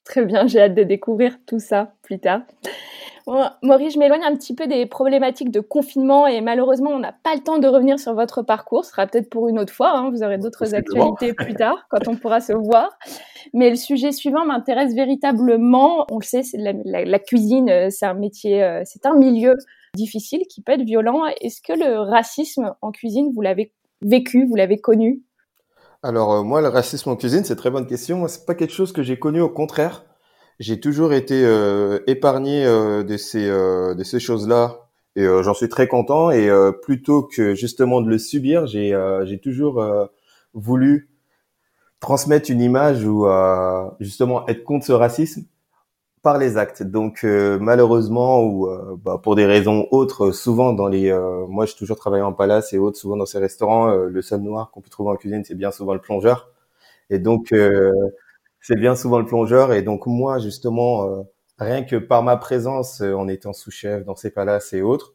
[0.04, 2.42] Très bien, j'ai hâte de découvrir tout ça plus tard.
[3.62, 7.34] Maurice, je m'éloigne un petit peu des problématiques de confinement et malheureusement, on n'a pas
[7.34, 8.84] le temps de revenir sur votre parcours.
[8.84, 9.96] Ce sera peut-être pour une autre fois.
[9.96, 10.10] Hein.
[10.10, 12.98] Vous aurez d'autres actualités plus tard quand on pourra se voir.
[13.54, 16.06] Mais le sujet suivant m'intéresse véritablement.
[16.10, 16.72] On le sait, la,
[17.04, 19.56] la, cuisine, euh, c'est un métier, euh, c'est un milieu
[19.94, 21.22] difficile qui peut être violent.
[21.40, 25.22] Est-ce que le racisme en cuisine, vous l'avez vécu, vous l'avez connu?
[26.02, 28.18] Alors euh, moi, le racisme en cuisine, c'est très bonne question.
[28.18, 29.40] Moi, c'est pas quelque chose que j'ai connu.
[29.40, 30.04] Au contraire,
[30.60, 31.42] j'ai toujours été
[32.06, 36.30] épargné de ces de ces choses-là et j'en suis très content.
[36.30, 36.48] Et
[36.82, 39.84] plutôt que justement de le subir, j'ai j'ai toujours
[40.54, 41.10] voulu
[42.00, 45.44] transmettre une image ou euh, justement être contre ce racisme
[46.22, 46.82] par les actes.
[46.82, 51.12] Donc euh, malheureusement ou euh, bah, pour des raisons autres, souvent dans les,
[51.48, 54.70] moi j'ai toujours travaillé en palace et autres, souvent dans ces restaurants, le seul noir
[54.70, 56.50] qu'on peut trouver en cuisine, c'est bien souvent le plongeur.
[57.10, 57.52] Et donc
[58.60, 59.72] c'est bien souvent le plongeur.
[59.72, 61.26] Et donc moi justement,
[61.58, 65.14] rien que par ma présence en étant sous-chef dans ces palaces et autres,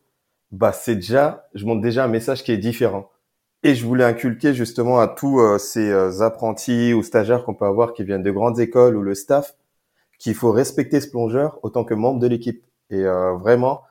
[0.51, 3.09] bah c'est déjà, je montre déjà un message qui est différent.
[3.63, 7.65] Et je voulais inculquer justement à tous euh, ces euh, apprentis ou stagiaires qu'on peut
[7.65, 9.55] avoir qui viennent de grandes écoles ou le staff
[10.19, 12.63] qu'il faut respecter ce plongeur autant que membre de l'équipe.
[12.91, 13.81] Et euh, vraiment,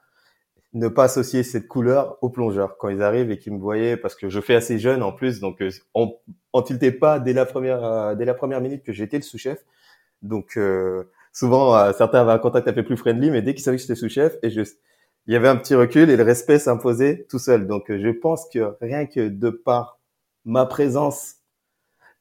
[0.74, 4.14] ne pas associer cette couleur aux plongeurs quand ils arrivent et qu'ils me voyaient parce
[4.14, 5.62] que je fais assez jeune en plus donc
[5.94, 6.16] on
[6.52, 9.64] on tiltait pas dès la première dès la première minute que j'étais le sous-chef
[10.22, 10.58] donc
[11.32, 13.94] souvent certains avaient un contact un peu plus friendly mais dès qu'ils savaient que j'étais
[13.94, 14.62] sous-chef et je
[15.26, 17.66] il y avait un petit recul et le respect s'imposait tout seul.
[17.66, 19.98] Donc, je pense que rien que de par
[20.44, 21.36] ma présence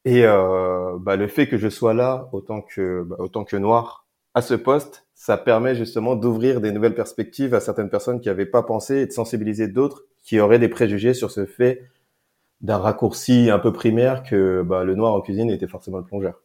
[0.06, 4.08] et euh, bah, le fait que je sois là autant que bah, autant que noir
[4.34, 8.46] à ce poste, ça permet justement d'ouvrir des nouvelles perspectives à certaines personnes qui n'avaient
[8.46, 11.84] pas pensé et de sensibiliser d'autres qui auraient des préjugés sur ce fait
[12.62, 16.42] d'un raccourci un peu primaire que bah, le noir en cuisine était forcément le plongeur.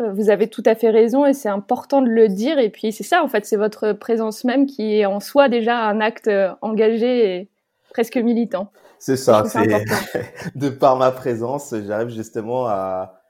[0.00, 2.58] Euh, vous avez tout à fait raison et c'est important de le dire.
[2.58, 5.78] Et puis c'est ça, en fait, c'est votre présence même qui est en soi déjà
[5.78, 7.48] un acte euh, engagé et
[7.90, 8.72] presque militant.
[8.98, 9.66] C'est ça, c'est
[10.54, 13.21] de par ma présence, j'arrive justement à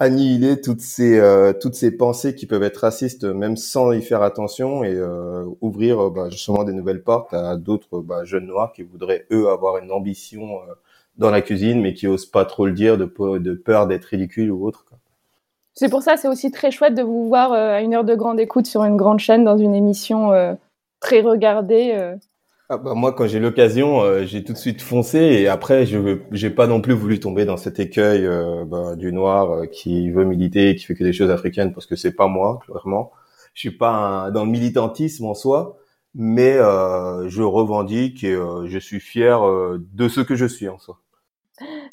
[0.00, 4.22] annihiler toutes ces euh, toutes ces pensées qui peuvent être racistes même sans y faire
[4.22, 5.00] attention et
[5.60, 9.78] ouvrir bah, justement des nouvelles portes à d'autres bah, jeunes noirs qui voudraient eux avoir
[9.78, 10.60] une ambition
[11.16, 13.04] dans la cuisine mais qui osent pas trop le dire de,
[13.38, 14.86] de peur d'être ridicule ou autre.
[15.74, 18.14] C'est pour ça, c'est aussi très chouette de vous voir euh, à une heure de
[18.14, 20.54] grande écoute sur une grande chaîne dans une émission euh,
[21.00, 22.16] très regardée.
[22.70, 22.74] Euh.
[22.74, 26.50] Ah bah moi, quand j'ai l'occasion, j'ai tout de suite foncé et après, je j'ai
[26.50, 28.28] pas non plus voulu tomber dans cet écueil
[28.66, 32.14] bah, du noir qui veut militer, qui fait que des choses africaines parce que c'est
[32.14, 33.12] pas moi, clairement.
[33.54, 35.78] Je suis pas dans le militantisme en soi,
[36.14, 39.40] mais je revendique et je suis fier
[39.78, 41.00] de ce que je suis en soi.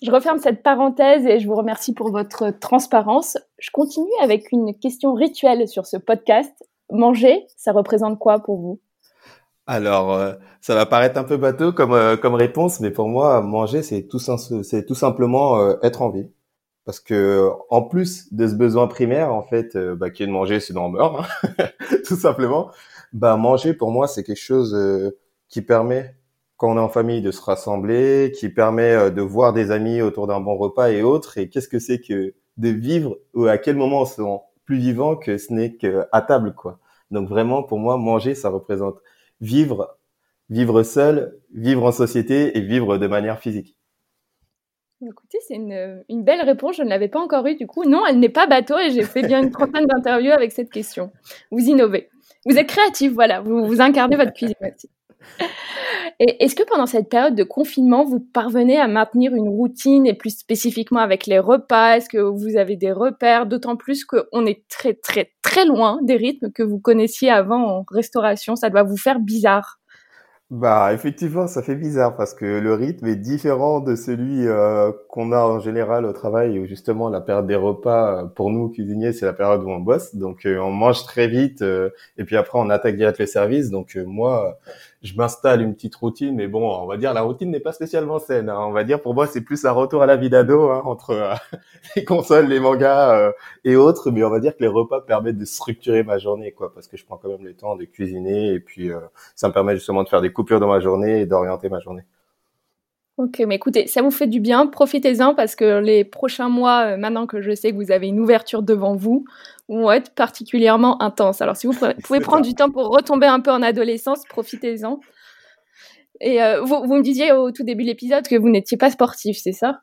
[0.01, 3.38] Je referme cette parenthèse et je vous remercie pour votre transparence.
[3.59, 6.53] Je continue avec une question rituelle sur ce podcast.
[6.91, 8.80] Manger, ça représente quoi pour vous?
[9.68, 13.41] Alors, euh, ça va paraître un peu bateau comme euh, comme réponse, mais pour moi,
[13.41, 16.30] manger, c'est tout c'est tout simplement euh, être en vie.
[16.86, 20.61] Parce que en plus de ce besoin primaire, en fait, bah, qui est de manger,
[20.61, 21.65] sinon on meurt, hein,
[22.07, 22.72] tout simplement.
[23.13, 24.76] Bah, manger pour moi, c'est quelque chose
[25.49, 26.15] qui permet,
[26.57, 30.28] quand on est en famille, de se rassembler, qui permet de voir des amis autour
[30.28, 31.38] d'un bon repas et autres.
[31.38, 34.78] Et qu'est-ce que c'est que de vivre ou à quel moment on se sent plus
[34.78, 36.80] vivant que ce n'est qu'à table, quoi.
[37.11, 38.99] Donc vraiment, pour moi, manger, ça représente
[39.41, 39.97] vivre,
[40.49, 43.77] vivre seul, vivre en société et vivre de manière physique.
[45.05, 46.77] Écoutez, c'est une, une, belle réponse.
[46.77, 47.83] Je ne l'avais pas encore eue du coup.
[47.83, 51.11] Non, elle n'est pas bateau et j'ai fait bien une trentaine d'interviews avec cette question.
[51.51, 52.09] Vous innovez.
[52.45, 53.41] Vous êtes créatif, voilà.
[53.41, 54.55] Vous, vous incarnez votre cuisine.
[56.19, 60.15] Et est-ce que pendant cette période de confinement, vous parvenez à maintenir une routine et
[60.15, 61.97] plus spécifiquement avec les repas?
[61.97, 63.45] Est-ce que vous avez des repères?
[63.45, 67.86] D'autant plus qu'on est très très très loin des rythmes que vous connaissiez avant en
[67.89, 68.55] restauration.
[68.55, 69.80] Ça doit vous faire bizarre.
[70.49, 75.34] Bah effectivement, ça fait bizarre parce que le rythme est différent de celui euh, qu'on
[75.34, 79.11] a en général au travail où justement la période des repas euh, pour nous cuisiniers
[79.11, 82.57] c'est la période où on bosse donc euh, on mange très vite et puis après
[82.59, 84.57] on attaque direct le service donc moi
[85.04, 88.20] je m'installe une petite routine, mais bon, on va dire la routine n'est pas spécialement
[88.20, 88.50] saine.
[88.50, 88.60] Hein.
[88.60, 91.12] On va dire pour moi c'est plus un retour à la vie d'ado hein, entre
[91.12, 91.34] euh,
[91.95, 93.32] les consoles, les mangas euh,
[93.64, 96.74] et autres, mais on va dire que les repas permettent de structurer ma journée, quoi,
[96.74, 99.00] parce que je prends quand même le temps de cuisiner et puis euh,
[99.36, 102.04] ça me permet justement de faire des coupures dans ma journée et d'orienter ma journée.
[103.18, 107.26] Ok, mais écoutez, ça vous fait du bien, profitez-en parce que les prochains mois, maintenant
[107.26, 109.26] que je sais que vous avez une ouverture devant vous,
[109.68, 111.41] vont être particulièrement intenses.
[111.41, 114.99] Alors, si vous pouvez prendre du temps pour retomber un peu en adolescence, profitez-en.
[116.22, 118.91] Et euh, vous, vous, me disiez au tout début de l'épisode que vous n'étiez pas
[118.91, 119.80] sportif, c'est ça?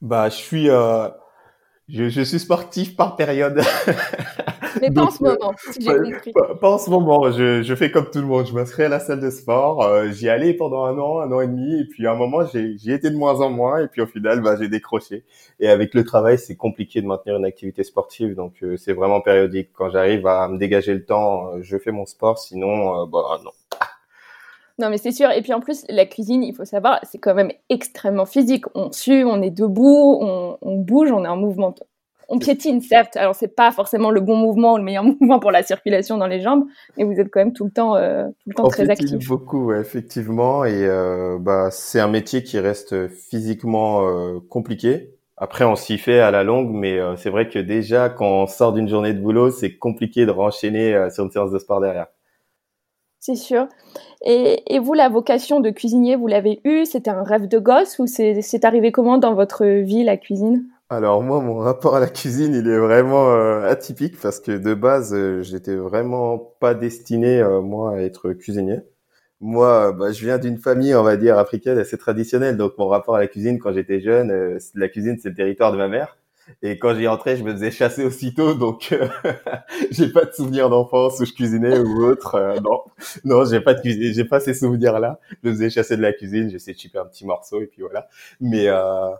[0.00, 1.08] Bah, je suis, euh,
[1.88, 3.60] je, je, suis sportif par période.
[4.80, 6.32] Mais pas en ce moment, si j'ai compris.
[6.60, 7.30] Pas, en ce moment.
[7.30, 8.46] Je, je, fais comme tout le monde.
[8.46, 9.82] Je m'inscris à la salle de sport.
[9.82, 11.80] Euh, j'y allais pendant un an, un an et demi.
[11.80, 13.78] Et puis à un moment, j'y étais de moins en moins.
[13.82, 15.24] Et puis au final, bah, j'ai décroché.
[15.60, 18.34] Et avec le travail, c'est compliqué de maintenir une activité sportive.
[18.34, 19.70] Donc euh, c'est vraiment périodique.
[19.74, 22.38] Quand j'arrive à me dégager le temps, euh, je fais mon sport.
[22.38, 23.50] Sinon, bah non.
[24.78, 25.30] Non, mais c'est sûr.
[25.30, 28.64] Et puis en plus, la cuisine, il faut savoir, c'est quand même extrêmement physique.
[28.74, 31.74] On sue, on est debout, on, on bouge, on est en mouvement.
[32.28, 33.16] On piétine, certes.
[33.16, 36.40] Alors, c'est pas forcément le bon mouvement, le meilleur mouvement pour la circulation dans les
[36.40, 36.64] jambes,
[36.96, 39.28] mais vous êtes quand même tout le temps, euh, tout le temps très actif.
[39.28, 40.64] beaucoup, effectivement.
[40.64, 45.14] Et euh, bah, c'est un métier qui reste physiquement euh, compliqué.
[45.36, 48.46] Après, on s'y fait à la longue, mais euh, c'est vrai que déjà, quand on
[48.46, 51.80] sort d'une journée de boulot, c'est compliqué de renchaîner euh, sur une séance de sport
[51.80, 52.06] derrière
[53.24, 53.68] c'est sûr.
[54.26, 56.84] Et, vous, la vocation de cuisinier, vous l'avez eue?
[56.84, 60.66] C'était un rêve de gosse ou c'est arrivé comment dans votre vie, la cuisine?
[60.90, 64.74] Alors moi, mon rapport à la cuisine, il est vraiment euh, atypique parce que de
[64.74, 68.80] base, euh, j'étais vraiment pas destiné euh, moi à être cuisinier.
[69.40, 73.16] Moi, bah, je viens d'une famille, on va dire africaine assez traditionnelle, donc mon rapport
[73.16, 76.18] à la cuisine quand j'étais jeune, la cuisine c'est le territoire de ma mère.
[76.62, 79.08] Et quand j'y rentrais, je me faisais chasser aussitôt, donc euh,
[79.90, 82.34] j'ai pas de souvenirs d'enfance où je cuisinais ou autre.
[82.34, 82.82] Euh, non,
[83.24, 85.18] non, j'ai pas de cuisine, j'ai pas ces souvenirs-là.
[85.42, 87.82] Je me faisais chasser de la cuisine, j'essayais de chipper un petit morceau et puis
[87.82, 88.08] voilà.
[88.40, 89.10] Mais euh,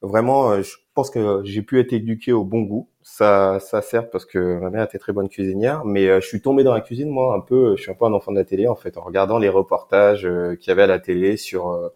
[0.00, 2.88] vraiment, euh, je pense que j'ai pu être éduqué au bon goût.
[3.02, 5.84] Ça, ça sert parce que ma mère était très bonne cuisinière.
[5.84, 7.76] Mais je suis tombé dans la cuisine, moi, un peu.
[7.76, 10.22] Je suis un peu un enfant de la télé en fait, en regardant les reportages
[10.58, 11.92] qu'il y avait à la télé sur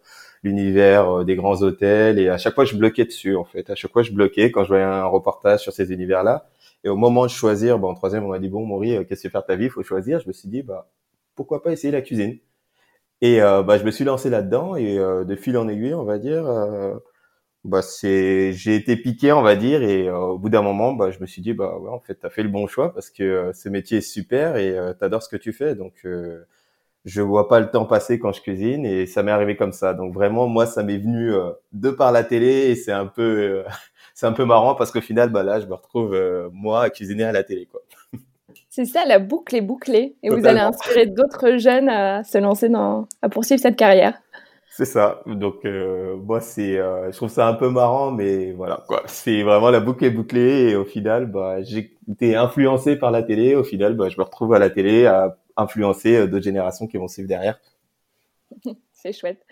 [0.47, 3.69] l'univers euh, des grands hôtels et à chaque fois je bloquais dessus en fait.
[3.69, 6.49] À chaque fois je bloquais quand je voyais un reportage sur ces univers-là.
[6.83, 9.23] Et au moment de choisir, bon, en troisième on m'a dit bon Maury, euh, qu'est-ce
[9.23, 10.19] que tu faire ta vie, faut choisir.
[10.19, 10.89] Je me suis dit bah
[11.35, 12.37] pourquoi pas essayer la cuisine?
[13.21, 16.17] Et euh, bah je me suis lancé là-dedans et de fil en aiguille on va
[16.19, 16.45] dire.
[17.63, 21.19] bah c'est j'ai été piqué on va dire et au bout d'un moment bah je
[21.19, 23.69] me suis dit bah ouais en fait t'as fait le bon choix parce que ce
[23.69, 26.05] métier est super et t'adores ce que tu fais donc
[27.07, 29.93] je vois pas le temps passer quand je cuisine et ça m'est arrivé comme ça.
[29.93, 33.21] Donc vraiment, moi, ça m'est venu euh, de par la télé et c'est un peu,
[33.21, 33.63] euh,
[34.13, 36.89] c'est un peu marrant parce qu'au final, bah là, je me retrouve euh, moi à
[36.89, 37.81] cuisiner à la télé, quoi.
[38.69, 42.69] C'est ça, la boucle est bouclée et vous allez inspirer d'autres jeunes à se lancer
[42.69, 44.13] dans, à poursuivre cette carrière.
[44.69, 45.21] C'est ça.
[45.25, 49.01] Donc moi, c'est, je trouve ça un peu marrant, mais voilà, quoi.
[49.07, 53.23] C'est vraiment la boucle est bouclée et au final, bah, j'ai été influencé par la
[53.23, 53.55] télé.
[53.55, 56.97] Au final, bah, je me retrouve à la télé à influencer euh, d'autres générations qui
[56.97, 57.59] vont suivre derrière.
[58.93, 59.45] C'est chouette.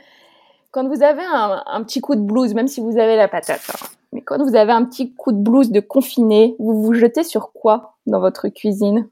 [0.71, 3.87] Quand vous avez un, petit coup de blues, même si vous avez la patate, hein,
[4.11, 7.53] mais quand vous avez un petit coup de blues de confiné, vous vous jetez sur
[7.53, 9.07] quoi dans votre cuisine?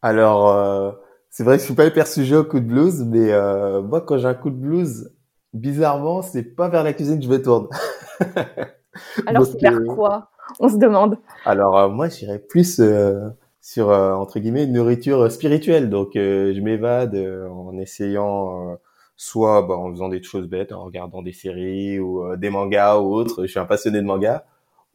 [0.00, 0.92] Alors, euh,
[1.28, 4.00] c'est vrai que je suis pas hyper sujet au coup de blues, mais euh, moi,
[4.00, 5.12] quand j'ai un coup de blues,
[5.52, 7.68] bizarrement, c'est pas vers la cuisine que je me tourne.
[9.26, 10.30] Alors, c'est vers quoi?
[10.58, 11.18] On se demande.
[11.44, 12.80] Alors, moi, j'irais plus
[13.72, 15.90] sur entre guillemets une nourriture spirituelle.
[15.90, 18.78] Donc je m'évade en essayant
[19.16, 23.14] soit bah, en faisant des choses bêtes, en regardant des séries ou des mangas ou
[23.14, 23.44] autres.
[23.44, 24.46] Je suis un passionné de manga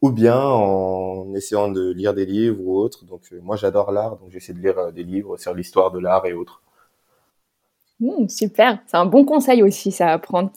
[0.04, 3.06] ou bien en essayant de lire des livres ou autres.
[3.06, 5.98] Donc euh, moi j'adore l'art, donc j'essaie de lire euh, des livres sur l'histoire de
[5.98, 6.60] l'art et autres.
[8.00, 10.52] Mmh, super, c'est un bon conseil aussi ça à prendre.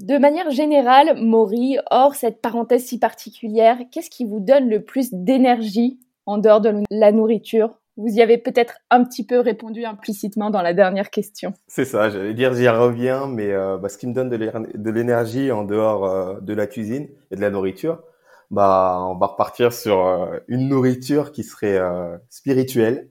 [0.00, 5.10] De manière générale, Maury, hors cette parenthèse si particulière, qu'est-ce qui vous donne le plus
[5.12, 10.50] d'énergie en dehors de la nourriture vous y avez peut-être un petit peu répondu implicitement
[10.50, 11.52] dans la dernière question.
[11.66, 15.52] C'est ça, j'allais dire j'y reviens, mais euh, bah, ce qui me donne de l'énergie
[15.52, 18.02] en dehors euh, de la cuisine et de la nourriture,
[18.50, 21.80] bah on va repartir sur euh, une nourriture qui serait
[22.28, 23.10] spirituelle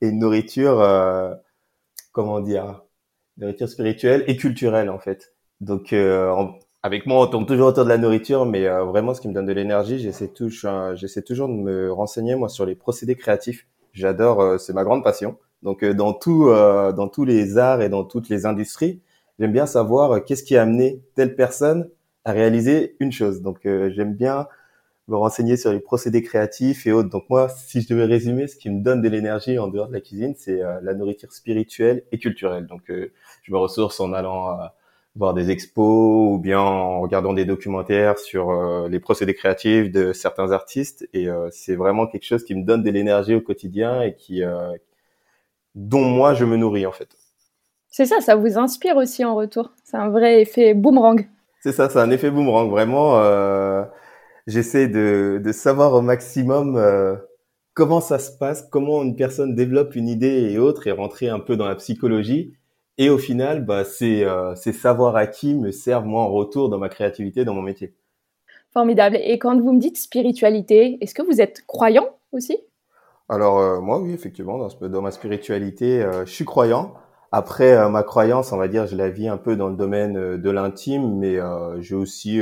[0.00, 0.84] et une nourriture
[2.12, 2.82] comment dire,
[3.36, 5.34] nourriture spirituelle et culturelle en fait.
[5.60, 5.94] Donc
[6.86, 9.46] avec moi on tourne toujours autour de la nourriture, mais vraiment ce qui me donne
[9.46, 10.30] de l'énergie, j'essaie
[10.94, 13.66] j'essaie toujours de me renseigner moi sur les procédés créatifs
[13.96, 15.38] J'adore, euh, c'est ma grande passion.
[15.62, 19.00] Donc euh, dans tout, euh, dans tous les arts et dans toutes les industries,
[19.38, 21.88] j'aime bien savoir qu'est-ce qui a amené telle personne
[22.26, 23.40] à réaliser une chose.
[23.40, 24.48] Donc j'aime bien
[25.08, 27.08] me renseigner sur les procédés créatifs et autres.
[27.08, 29.94] Donc moi, si je devais résumer, ce qui me donne de l'énergie en dehors de
[29.94, 32.66] la cuisine, c'est la nourriture spirituelle et culturelle.
[32.66, 34.58] Donc je me ressource en allant
[35.16, 40.12] voir des expos ou bien en regardant des documentaires sur euh, les procédés créatifs de
[40.12, 44.02] certains artistes et euh, c'est vraiment quelque chose qui me donne de l'énergie au quotidien
[44.02, 44.72] et qui euh,
[45.74, 47.08] dont moi je me nourris en fait.
[47.88, 49.72] C'est ça, ça vous inspire aussi en retour.
[49.84, 51.26] C'est un vrai effet boomerang.
[51.60, 52.70] C'est ça, c'est un effet boomerang.
[52.70, 53.18] Vraiment,
[54.46, 56.78] j'essaie de, de savoir au maximum
[57.72, 61.40] comment ça se passe, comment une personne développe une idée et autres et rentrer un
[61.40, 62.54] peu dans la psychologie
[62.98, 66.78] et au final, bah, ces, euh, ces savoirs acquis me servent moi en retour dans
[66.78, 67.94] ma créativité, dans mon métier.
[68.72, 69.16] Formidable.
[69.22, 72.58] Et quand vous me dites spiritualité, est-ce que vous êtes croyant aussi?
[73.28, 76.94] Alors euh, moi, oui, effectivement, dans, dans ma spiritualité, euh, je suis croyant.
[77.32, 80.36] Après, euh, ma croyance, on va dire, je la vis un peu dans le domaine
[80.36, 81.38] de l'intime, mais
[81.80, 82.40] j'ai aussi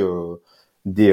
[0.85, 1.13] des...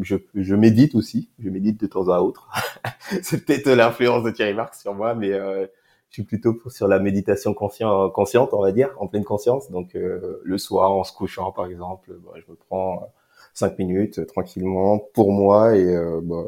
[0.00, 2.48] Je, je, médite aussi, je médite de temps à autre.
[3.22, 5.68] C'est peut-être l'influence de Thierry Marx sur moi, mais je
[6.14, 9.70] suis plutôt sur la méditation conscient, consciente, on va dire, en pleine conscience.
[9.70, 13.06] Donc euh, le soir, en se couchant, par exemple, bah, je me prends euh,
[13.52, 16.44] cinq minutes euh, tranquillement pour moi et bah,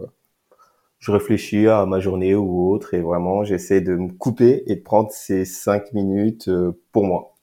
[0.98, 4.82] je réfléchis à ma journée ou autre et vraiment j'essaie de me couper et de
[4.82, 6.48] prendre ces cinq minutes
[6.92, 7.34] pour moi.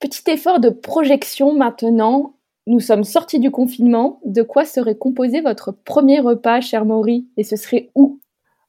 [0.00, 2.34] Petit effort de projection maintenant.
[2.66, 4.20] Nous sommes sortis du confinement.
[4.24, 7.26] De quoi serait composé votre premier repas, cher Maury?
[7.36, 8.20] Et ce serait où?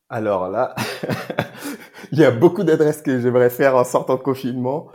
[0.10, 0.74] Alors là,
[2.12, 4.91] il y a beaucoup d'adresses que j'aimerais faire en sortant de confinement.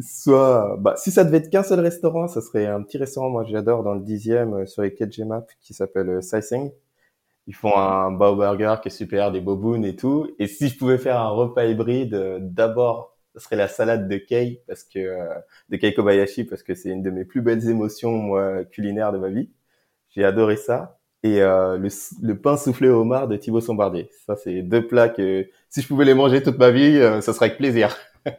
[0.00, 3.44] Soit, bah, si ça devait être qu'un seul restaurant, ça serait un petit restaurant, moi
[3.44, 6.70] j'adore, dans le dixième, euh, sur les quais Map, qui s'appelle euh, Sicing.
[7.46, 10.30] Ils font un bao burger qui est super, des bobounes et tout.
[10.38, 14.18] Et si je pouvais faire un repas hybride, euh, d'abord, ce serait la salade de
[14.18, 15.18] kei, parce que,
[15.70, 19.18] de kei Kobayashi, parce que c'est une de mes plus belles émotions, moi, culinaires de
[19.18, 19.50] ma vie.
[20.10, 21.88] J'ai adoré ça et euh, le,
[22.22, 24.10] le, pain soufflé au homard de Thibaut Sombardier.
[24.26, 27.32] Ça, c'est deux plats que si je pouvais les manger toute ma vie, euh, ça
[27.32, 27.96] serait avec plaisir.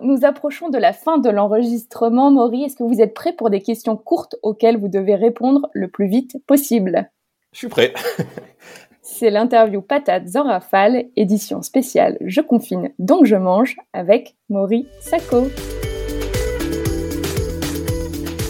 [0.00, 2.30] Nous approchons de la fin de l'enregistrement.
[2.30, 5.88] Maury, est-ce que vous êtes prêt pour des questions courtes auxquelles vous devez répondre le
[5.88, 7.10] plus vite possible?
[7.52, 7.92] Je suis prêt.
[9.02, 15.48] c'est l'interview Patates en rafale, édition spéciale Je confine, donc je mange, avec Maury Sacco.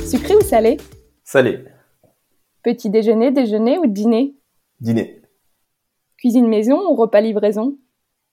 [0.05, 0.77] Sucré ou salé?
[1.25, 1.65] Salé.
[2.67, 4.35] Petit déjeuner, déjeuner ou dîner?
[4.81, 5.23] Dîner.
[6.19, 7.79] Cuisine maison ou repas livraison?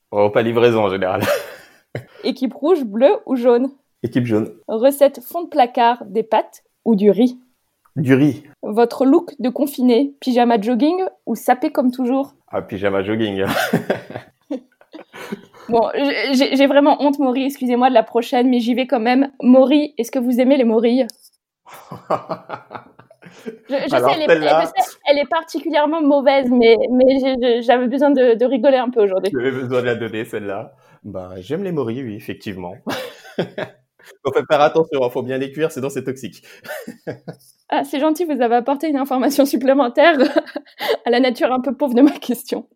[0.09, 1.21] Repas livraison en général.
[2.23, 3.69] Équipe rouge, bleue ou jaune?
[4.01, 4.55] Équipe jaune.
[4.67, 7.37] Recette fond de placard, des pâtes ou du riz?
[7.95, 8.43] Du riz.
[8.63, 12.33] Votre look de confiné, pyjama jogging ou sapé comme toujours?
[12.47, 13.45] Ah, pyjama jogging.
[15.69, 15.91] bon,
[16.31, 19.31] j'ai vraiment honte, Maury, excusez-moi de la prochaine, mais j'y vais quand même.
[19.43, 21.05] Maury, est-ce que vous aimez les morilles?
[23.45, 29.31] Je, sais, elle est, particulièrement mauvaise, mais, mais j'avais besoin de, rigoler un peu aujourd'hui.
[29.33, 30.73] J'avais besoin de la donner, celle-là.
[31.03, 32.75] Bah, j'aime les morilles, oui, effectivement.
[34.23, 36.43] faut faire attention, il faut bien les cuire, sinon c'est toxique.
[37.69, 40.17] ah, c'est gentil, vous avez apporté une information supplémentaire
[41.05, 42.67] à la nature un peu pauvre de ma question.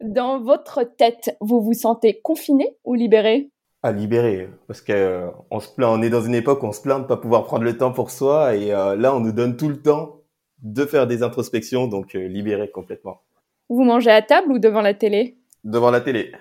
[0.00, 3.50] Dans votre tête, vous vous sentez confiné ou libéré?
[3.82, 6.72] À libérer parce que euh, on se plaint, on est dans une époque où on
[6.72, 9.32] se plaint de pas pouvoir prendre le temps pour soi et euh, là on nous
[9.32, 10.22] donne tout le temps
[10.62, 13.22] de faire des introspections donc euh, libérer complètement.
[13.68, 15.38] Vous mangez à table ou devant la télé?
[15.62, 16.32] Devant la télé.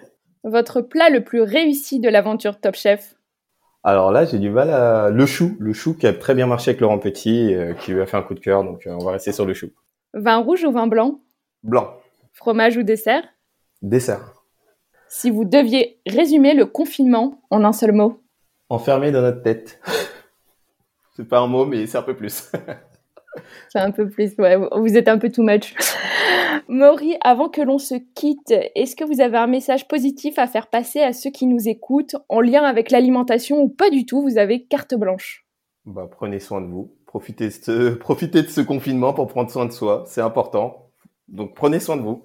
[0.44, 3.16] Votre plat le plus réussi de l'aventure Top Chef?
[3.84, 6.72] Alors là, j'ai du mal à le chou, le chou qui a très bien marché
[6.72, 9.32] avec Laurent Petit qui lui a fait un coup de cœur donc on va rester
[9.32, 9.68] sur le chou.
[10.14, 11.20] Vin rouge ou vin blanc?
[11.64, 11.94] Blanc.
[12.34, 13.24] Fromage ou dessert?
[13.82, 14.37] Dessert.
[15.10, 18.22] Si vous deviez résumer le confinement en un seul mot
[18.70, 19.80] Enfermé dans notre tête.
[21.16, 22.52] c'est pas un mot, mais c'est un peu plus.
[23.70, 24.58] c'est un peu plus, ouais.
[24.76, 25.74] Vous êtes un peu too much.
[26.68, 30.68] Maury, avant que l'on se quitte, est-ce que vous avez un message positif à faire
[30.68, 34.22] passer à ceux qui nous écoutent en lien avec l'alimentation ou pas du tout?
[34.22, 35.46] Vous avez carte blanche.
[35.86, 36.94] Bah, prenez soin de vous.
[37.06, 40.04] Profitez de, ce, profitez de ce confinement pour prendre soin de soi.
[40.08, 40.92] C'est important.
[41.30, 42.24] Donc prenez soin de vous.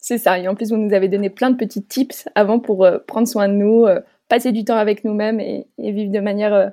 [0.00, 0.38] C'est ça.
[0.38, 3.28] Et en plus, vous nous avez donné plein de petits tips avant pour euh, prendre
[3.28, 6.68] soin de nous, euh, passer du temps avec nous-mêmes et, vivre de manière euh,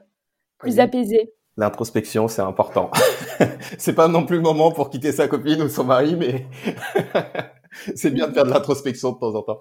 [0.57, 1.33] plus apaisée.
[1.57, 2.91] L'introspection, c'est important.
[3.77, 6.45] c'est pas non plus le moment pour quitter sa copine ou son mari, mais
[7.95, 9.59] c'est bien de faire de l'introspection de temps en temps.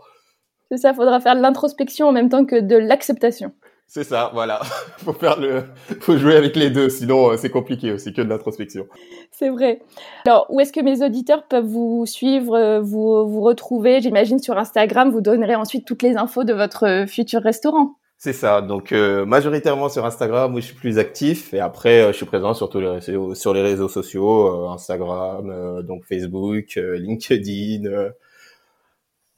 [0.71, 3.53] C'est ça, faudra faire de l'introspection en même temps que de l'acceptation.
[3.89, 4.61] C'est ça, voilà.
[4.99, 5.63] faut faire le,
[6.01, 8.87] faut jouer avec les deux, sinon euh, c'est compliqué aussi que de l'introspection.
[9.31, 9.81] C'est vrai.
[10.27, 14.01] Alors, où est-ce que mes auditeurs peuvent vous suivre, euh, vous, vous retrouver?
[14.01, 17.95] J'imagine sur Instagram, vous donnerez ensuite toutes les infos de votre euh, futur restaurant.
[18.19, 18.63] C'est ça.
[18.63, 22.71] Donc majoritairement sur Instagram où je suis plus actif et après je suis présent sur
[22.71, 28.09] tous les réseaux, sur les réseaux sociaux, Instagram, donc Facebook, LinkedIn,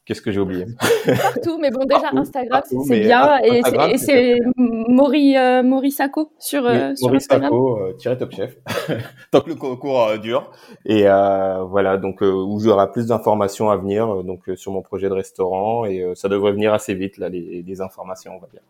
[0.09, 0.64] Qu'est-ce que j'ai oublié?
[1.04, 3.38] Partout, mais bon, déjà Instagram, c'est bien.
[3.42, 7.50] Et c'est Maury, euh, Sacco sur, euh, sur Instagram.
[7.50, 8.56] Sacco, euh, top chef.
[9.30, 10.50] Tant que le concours euh, dure.
[10.86, 15.84] Et voilà, donc où j'aurai plus d'informations à venir donc sur mon projet de restaurant.
[15.84, 18.62] Et ça devrait venir assez vite, là, les, les informations, on va dire.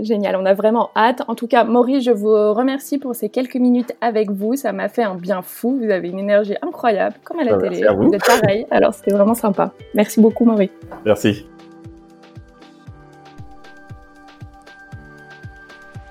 [0.00, 1.22] Génial, on a vraiment hâte.
[1.28, 4.56] En tout cas, Maurice, je vous remercie pour ces quelques minutes avec vous.
[4.56, 5.78] Ça m'a fait un bien fou.
[5.82, 7.86] Vous avez une énergie incroyable, comme à la bah, télé.
[7.96, 8.12] vous.
[8.12, 8.66] êtes pareil.
[8.70, 9.72] Alors, c'était vraiment sympa.
[9.94, 10.70] Merci beaucoup, Maurice.
[11.04, 11.46] Merci.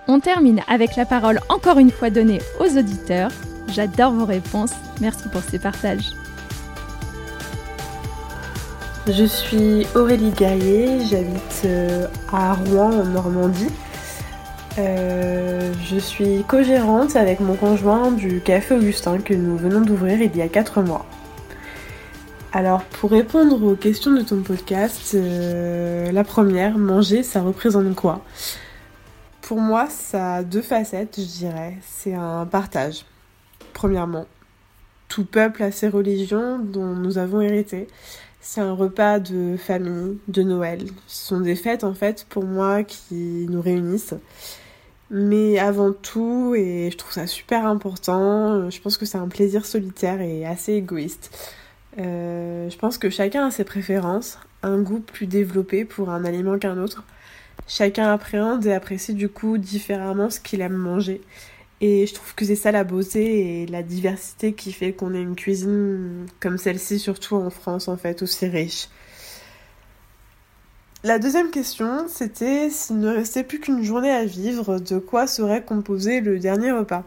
[0.07, 3.31] On termine avec la parole encore une fois donnée aux auditeurs.
[3.67, 4.73] J'adore vos réponses.
[5.01, 6.13] Merci pour ces partages.
[9.09, 13.69] Je suis Aurélie Guerrier, j'habite euh, à Rouen en Normandie.
[14.77, 20.35] Euh, je suis co-gérante avec mon conjoint du Café Augustin que nous venons d'ouvrir il
[20.35, 21.05] y a 4 mois.
[22.51, 28.25] Alors pour répondre aux questions de ton podcast, euh, la première, manger, ça représente quoi?
[29.41, 31.77] Pour moi, ça a deux facettes, je dirais.
[31.81, 33.05] C'est un partage,
[33.73, 34.25] premièrement.
[35.07, 37.87] Tout peuple a ses religions dont nous avons hérité.
[38.49, 40.85] C'est un repas de famille, de Noël.
[41.07, 44.13] Ce sont des fêtes en fait pour moi qui nous réunissent.
[45.11, 49.65] Mais avant tout, et je trouve ça super important, je pense que c'est un plaisir
[49.65, 51.37] solitaire et assez égoïste.
[51.99, 56.57] Euh, je pense que chacun a ses préférences, un goût plus développé pour un aliment
[56.57, 57.03] qu'un autre.
[57.67, 61.19] Chacun appréhende et apprécie du coup différemment ce qu'il aime manger.
[61.79, 65.21] Et je trouve que c'est ça la beauté et la diversité qui fait qu'on ait
[65.21, 68.89] une cuisine comme celle-ci, surtout en France en fait, aussi riche.
[71.03, 75.63] La deuxième question, c'était s'il ne restait plus qu'une journée à vivre, de quoi serait
[75.63, 77.03] composé le dernier repas?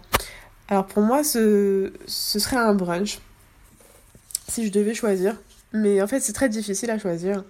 [0.68, 3.18] Alors pour moi, ce, serait un brunch,
[4.48, 5.34] si je devais choisir.
[5.72, 7.44] Mais en fait, c'est très difficile à choisir.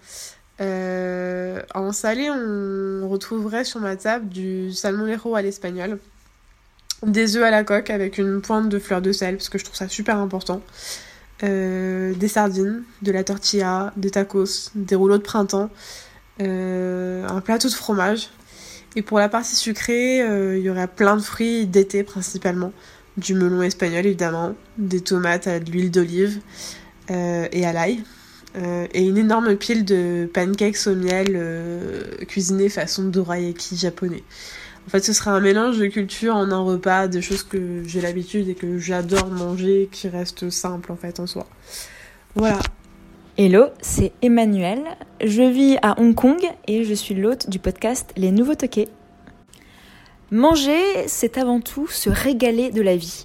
[0.62, 5.98] Euh, en salé, on retrouverait sur ma table du salmonero à l'espagnol
[7.04, 9.64] des œufs à la coque avec une pointe de fleur de sel parce que je
[9.64, 10.62] trouve ça super important.
[11.42, 15.70] Euh, des sardines, de la tortilla, des tacos, des rouleaux de printemps,
[16.42, 18.28] euh, un plateau de fromage.
[18.96, 22.72] Et pour la partie sucrée, euh, il y aurait plein de fruits d'été principalement.
[23.16, 26.40] Du melon espagnol évidemment, des tomates à de l'huile d'olive
[27.08, 28.04] et à l'ail.
[28.54, 31.36] et une énorme pile de pancakes au miel
[32.28, 34.22] cuisinés façon dorayaki japonais.
[34.86, 38.00] En fait, ce sera un mélange de culture en un repas, des choses que j'ai
[38.00, 41.46] l'habitude et que j'adore manger, qui restent simples en fait en soi.
[42.34, 42.58] Voilà.
[43.36, 44.82] Hello, c'est Emmanuel.
[45.24, 48.88] Je vis à Hong Kong et je suis l'hôte du podcast Les Nouveaux Toqués.
[50.30, 53.24] Manger, c'est avant tout se régaler de la vie.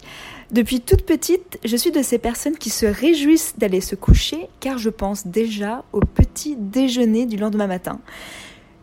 [0.51, 4.77] Depuis toute petite, je suis de ces personnes qui se réjouissent d'aller se coucher car
[4.77, 7.99] je pense déjà au petit déjeuner du lendemain matin.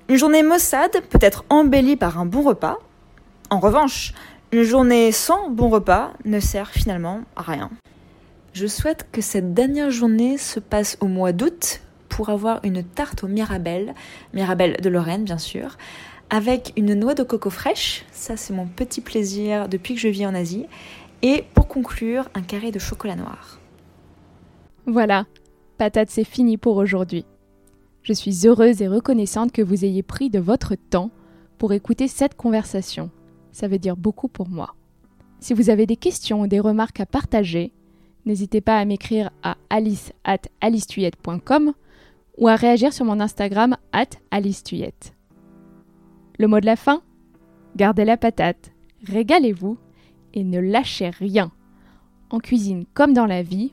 [0.09, 2.78] Une journée maussade peut être embellie par un bon repas.
[3.50, 4.12] En revanche,
[4.50, 7.70] une journée sans bon repas ne sert finalement à rien.
[8.53, 11.80] Je souhaite que cette dernière journée se passe au mois d'août
[12.11, 13.94] pour avoir une tarte au mirabelle,
[14.34, 15.78] mirabelle de Lorraine bien sûr,
[16.28, 20.26] avec une noix de coco fraîche, ça c'est mon petit plaisir depuis que je vis
[20.26, 20.66] en Asie,
[21.22, 23.59] et pour conclure un carré de chocolat noir.
[24.84, 25.24] Voilà,
[25.78, 27.24] patate c'est fini pour aujourd'hui.
[28.03, 31.11] Je suis heureuse et reconnaissante que vous ayez pris de votre temps
[31.59, 33.11] pour écouter cette conversation.
[33.53, 34.74] Ça veut dire beaucoup pour moi.
[35.40, 37.72] Si vous avez des questions ou des remarques à partager,
[38.24, 40.42] N'hésitez pas à m'écrire à alice at
[42.38, 44.07] ou à réagir sur mon Instagram at.
[46.38, 47.03] Le mot de la fin?
[47.76, 48.72] Gardez la patate,
[49.07, 49.76] régalez-vous
[50.34, 51.50] et ne lâchez rien.
[52.30, 53.72] En cuisine comme dans la vie,